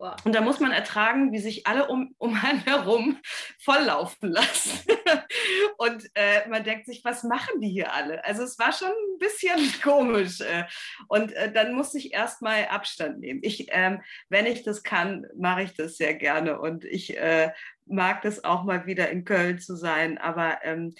Wow. 0.00 0.14
Und 0.24 0.32
da 0.32 0.40
muss 0.40 0.60
man 0.60 0.70
ertragen, 0.70 1.32
wie 1.32 1.40
sich 1.40 1.66
alle 1.66 1.88
um, 1.88 2.14
um 2.18 2.34
einen 2.34 2.64
herum 2.64 3.18
volllaufen 3.58 4.30
lassen. 4.30 4.80
und 5.78 6.08
äh, 6.14 6.48
man 6.48 6.62
denkt 6.62 6.86
sich, 6.86 7.04
was 7.04 7.24
machen 7.24 7.60
die 7.60 7.68
hier 7.68 7.92
alle? 7.92 8.24
Also 8.24 8.44
es 8.44 8.58
war 8.58 8.72
schon 8.72 8.88
ein 8.88 9.18
bisschen 9.18 9.58
komisch. 9.82 10.40
Äh. 10.40 10.64
Und 11.08 11.32
äh, 11.32 11.52
dann 11.52 11.74
muss 11.74 11.94
ich 11.94 12.12
erstmal 12.12 12.66
Abstand 12.66 13.18
nehmen. 13.18 13.40
Ich, 13.42 13.66
ähm, 13.72 14.00
wenn 14.28 14.46
ich 14.46 14.62
das 14.62 14.84
kann, 14.84 15.26
mache 15.36 15.62
ich 15.62 15.74
das 15.74 15.96
sehr 15.96 16.14
gerne. 16.14 16.60
Und 16.60 16.84
ich 16.84 17.16
äh, 17.16 17.52
mag 17.84 18.22
das 18.22 18.44
auch 18.44 18.62
mal 18.62 18.86
wieder 18.86 19.10
in 19.10 19.24
Köln 19.24 19.58
zu 19.58 19.74
sein. 19.74 20.16
Aber 20.18 20.60
ähm, 20.62 20.94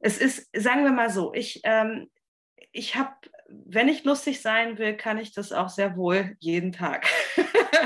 es 0.00 0.18
ist, 0.18 0.48
sagen 0.56 0.82
wir 0.82 0.92
mal 0.92 1.10
so, 1.10 1.32
ich, 1.32 1.60
ähm, 1.62 2.10
ich 2.72 2.96
habe, 2.96 3.14
wenn 3.48 3.88
ich 3.88 4.02
lustig 4.02 4.42
sein 4.42 4.78
will, 4.78 4.96
kann 4.96 5.18
ich 5.18 5.32
das 5.32 5.52
auch 5.52 5.68
sehr 5.68 5.96
wohl 5.96 6.36
jeden 6.40 6.72
Tag. 6.72 7.06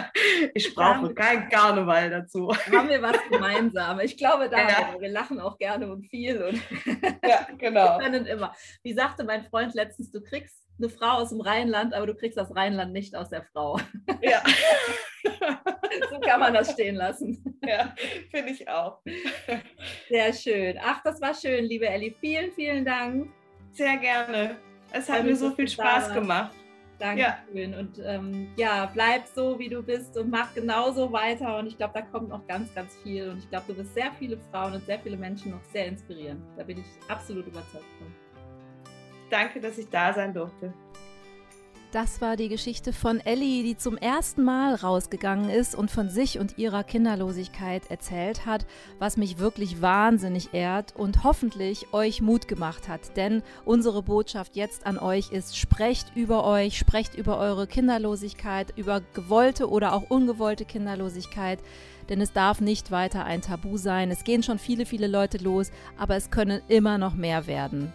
ich 0.55 0.75
brauche 0.75 1.15
kein 1.15 1.49
Karneval 1.49 2.11
dazu. 2.11 2.49
Haben 2.73 2.89
wir 2.89 3.03
was 3.03 3.19
gemeinsam? 3.31 4.01
Ich 4.01 4.17
glaube, 4.17 4.49
da 4.49 4.59
ja. 4.59 4.97
wir 4.99 5.09
lachen 5.09 5.41
auch 5.41 5.59
gerne 5.59 5.91
und 5.91 6.07
viel. 6.09 6.43
Und 6.43 6.63
ja, 7.25 7.47
genau. 7.57 7.99
wir 7.99 8.05
können 8.05 8.27
immer. 8.27 8.55
Wie 8.83 8.93
sagte 8.93 9.25
mein 9.25 9.45
Freund 9.45 9.75
letztens, 9.75 10.11
du 10.11 10.21
kriegst 10.23 10.65
eine 10.79 10.89
Frau 10.89 11.19
aus 11.19 11.31
dem 11.31 11.41
Rheinland, 11.41 11.93
aber 11.93 12.07
du 12.07 12.15
kriegst 12.15 12.39
das 12.39 12.55
Rheinland 12.55 12.93
nicht 12.93 13.17
aus 13.17 13.31
der 13.31 13.43
Frau. 13.53 13.81
Ja. 14.23 14.43
so 16.11 16.21
kann 16.21 16.41
man 16.41 16.55
das 16.55 16.73
stehen 16.73 16.95
lassen. 16.95 17.59
Ja, 17.67 17.95
finde 18.31 18.53
ich 18.53 18.69
auch. 18.69 19.01
Sehr 20.09 20.33
schön. 20.33 20.79
Ach, 20.81 21.03
das 21.03 21.21
war 21.21 21.35
schön, 21.35 21.65
liebe 21.65 21.89
Elli. 21.89 22.15
Vielen, 22.21 22.53
vielen 22.53 22.85
Dank. 22.85 23.29
Sehr 23.73 23.97
gerne. 23.97 24.57
Es 24.93 25.09
hat 25.09 25.25
mir 25.25 25.37
so 25.37 25.51
viel 25.51 25.69
Spaß 25.69 26.15
gemacht. 26.15 26.53
Dankeschön. 26.99 27.73
Ja. 27.73 27.79
Und 27.79 28.03
ähm, 28.05 28.49
ja, 28.57 28.91
bleib 28.93 29.27
so, 29.27 29.59
wie 29.59 29.69
du 29.69 29.83
bist 29.83 30.17
und 30.17 30.31
mach 30.31 30.53
genauso 30.55 31.13
weiter. 31.13 31.59
Und 31.59 31.67
ich 31.67 31.77
glaube, 31.77 31.95
da 31.95 32.03
kommt 32.03 32.29
noch 32.29 32.47
ganz, 32.47 32.75
ganz 32.75 32.97
viel. 33.03 33.29
Und 33.31 33.39
ich 33.39 33.49
glaube, 33.49 33.67
du 33.69 33.77
wirst 33.77 33.95
sehr 33.95 34.11
viele 34.19 34.39
Frauen 34.51 34.75
und 34.75 34.85
sehr 34.87 34.99
viele 34.99 35.17
Menschen 35.17 35.53
noch 35.53 35.63
sehr 35.73 35.87
inspirieren. 35.87 36.43
Da 36.57 36.65
bin 36.65 36.79
ich 36.79 36.87
absolut 37.09 37.47
überzeugt 37.47 37.87
von. 37.99 38.13
Danke, 39.31 39.61
dass 39.61 39.79
ich 39.79 39.89
da 39.89 40.13
sein 40.13 40.33
durfte. 40.33 40.73
Das 41.91 42.21
war 42.21 42.37
die 42.37 42.51
Geschichte 42.51 42.93
von 42.93 43.19
Ellie, 43.19 43.63
die 43.63 43.75
zum 43.75 43.97
ersten 43.97 44.45
Mal 44.45 44.75
rausgegangen 44.75 45.49
ist 45.49 45.75
und 45.75 45.91
von 45.91 46.11
sich 46.11 46.39
und 46.39 46.59
ihrer 46.59 46.85
Kinderlosigkeit 46.85 47.91
erzählt 47.91 48.45
hat, 48.45 48.67
was 48.99 49.17
mich 49.17 49.39
wirklich 49.39 49.81
wahnsinnig 49.81 50.53
ehrt 50.53 50.95
und 50.95 51.25
hoffentlich 51.25 51.95
euch 51.95 52.21
Mut 52.21 52.47
gemacht 52.47 52.89
hat. 52.89 53.17
Denn 53.17 53.43
unsere 53.65 54.03
Botschaft 54.03 54.55
jetzt 54.55 54.85
an 54.85 54.99
euch 54.99 55.33
ist, 55.33 55.57
sprecht 55.57 56.15
über 56.15 56.45
euch, 56.45 56.77
sprecht 56.77 57.15
über 57.15 57.39
eure 57.39 57.67
Kinderlosigkeit, 57.67 58.75
über 58.77 59.01
gewollte 59.15 59.71
oder 59.71 59.95
auch 59.95 60.11
ungewollte 60.11 60.67
Kinderlosigkeit. 60.67 61.59
Denn 62.11 62.21
es 62.21 62.35
darf 62.35 62.61
nicht 62.61 62.91
weiter 62.91 63.25
ein 63.25 63.41
Tabu 63.41 63.79
sein. 63.79 64.11
Es 64.11 64.25
gehen 64.25 64.43
schon 64.43 64.59
viele, 64.59 64.85
viele 64.85 65.07
Leute 65.07 65.39
los, 65.39 65.71
aber 65.97 66.17
es 66.17 66.31
können 66.31 66.61
immer 66.69 66.99
noch 66.99 67.15
mehr 67.15 67.47
werden. 67.47 67.95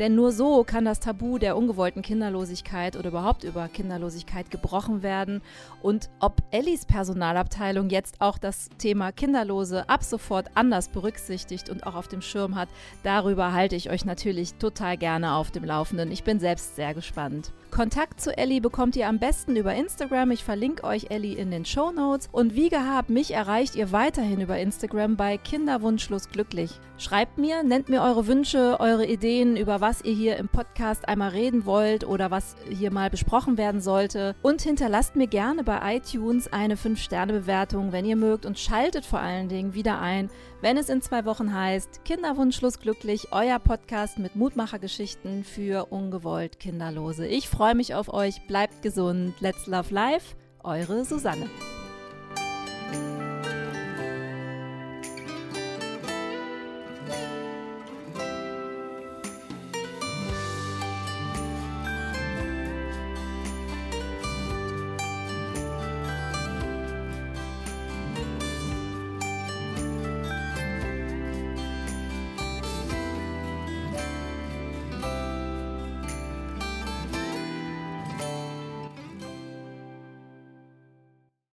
Denn 0.00 0.14
nur 0.14 0.32
so 0.32 0.64
kann 0.64 0.86
das 0.86 0.98
Tabu 0.98 1.36
der 1.36 1.58
ungewollten 1.58 2.00
Kinderlosigkeit 2.00 2.96
oder 2.96 3.10
überhaupt 3.10 3.44
über 3.44 3.68
Kinderlosigkeit 3.68 4.50
gebrochen 4.50 5.02
werden. 5.02 5.42
Und 5.82 6.08
ob 6.20 6.42
Ellis 6.50 6.86
Personalabteilung 6.86 7.90
jetzt 7.90 8.18
auch 8.22 8.38
das 8.38 8.70
Thema 8.78 9.12
Kinderlose 9.12 9.90
ab 9.90 10.02
sofort 10.02 10.46
anders 10.54 10.88
berücksichtigt 10.88 11.68
und 11.68 11.86
auch 11.86 11.96
auf 11.96 12.08
dem 12.08 12.22
Schirm 12.22 12.54
hat, 12.54 12.70
darüber 13.02 13.52
halte 13.52 13.76
ich 13.76 13.90
euch 13.90 14.06
natürlich 14.06 14.54
total 14.54 14.96
gerne 14.96 15.34
auf 15.34 15.50
dem 15.50 15.64
Laufenden. 15.64 16.10
Ich 16.10 16.24
bin 16.24 16.40
selbst 16.40 16.76
sehr 16.76 16.94
gespannt. 16.94 17.52
Kontakt 17.70 18.20
zu 18.20 18.36
Ellie 18.36 18.60
bekommt 18.60 18.96
ihr 18.96 19.08
am 19.08 19.18
besten 19.18 19.56
über 19.56 19.74
Instagram. 19.74 20.32
Ich 20.32 20.44
verlinke 20.44 20.84
euch 20.84 21.10
Ellie 21.10 21.36
in 21.36 21.50
den 21.50 21.64
Show 21.64 21.92
Notes. 21.92 22.28
Und 22.32 22.54
wie 22.54 22.68
gehabt, 22.68 23.10
mich 23.10 23.32
erreicht 23.32 23.76
ihr 23.76 23.92
weiterhin 23.92 24.40
über 24.40 24.58
Instagram 24.58 25.16
bei 25.16 25.38
Kinderwunschlos 25.38 26.28
glücklich. 26.28 26.72
Schreibt 26.98 27.38
mir, 27.38 27.62
nennt 27.62 27.88
mir 27.88 28.02
eure 28.02 28.26
Wünsche, 28.26 28.76
eure 28.78 29.06
Ideen, 29.06 29.56
über 29.56 29.80
was 29.80 30.02
ihr 30.02 30.12
hier 30.12 30.36
im 30.36 30.48
Podcast 30.48 31.08
einmal 31.08 31.30
reden 31.30 31.64
wollt 31.64 32.06
oder 32.06 32.30
was 32.30 32.56
hier 32.68 32.90
mal 32.90 33.08
besprochen 33.08 33.56
werden 33.56 33.80
sollte. 33.80 34.34
Und 34.42 34.60
hinterlasst 34.60 35.16
mir 35.16 35.26
gerne 35.26 35.64
bei 35.64 35.96
iTunes 35.96 36.52
eine 36.52 36.76
5-Sterne-Bewertung, 36.76 37.92
wenn 37.92 38.04
ihr 38.04 38.16
mögt. 38.16 38.44
Und 38.44 38.58
schaltet 38.58 39.06
vor 39.06 39.20
allen 39.20 39.48
Dingen 39.48 39.72
wieder 39.74 40.00
ein, 40.00 40.28
wenn 40.60 40.76
es 40.76 40.90
in 40.90 41.00
zwei 41.00 41.24
Wochen 41.24 41.54
heißt 41.54 42.04
Kinderwunschlos 42.04 42.80
glücklich, 42.80 43.28
euer 43.30 43.58
Podcast 43.58 44.18
mit 44.18 44.36
Mutmachergeschichten 44.36 45.44
für 45.44 45.86
ungewollt 45.86 46.60
Kinderlose. 46.60 47.26
Ich 47.26 47.48
freue 47.60 47.74
mich 47.74 47.94
auf 47.94 48.08
euch. 48.08 48.40
Bleibt 48.46 48.80
gesund. 48.80 49.34
Let's 49.40 49.66
Love 49.66 49.92
Life. 49.92 50.34
Eure 50.64 51.04
Susanne. 51.04 51.46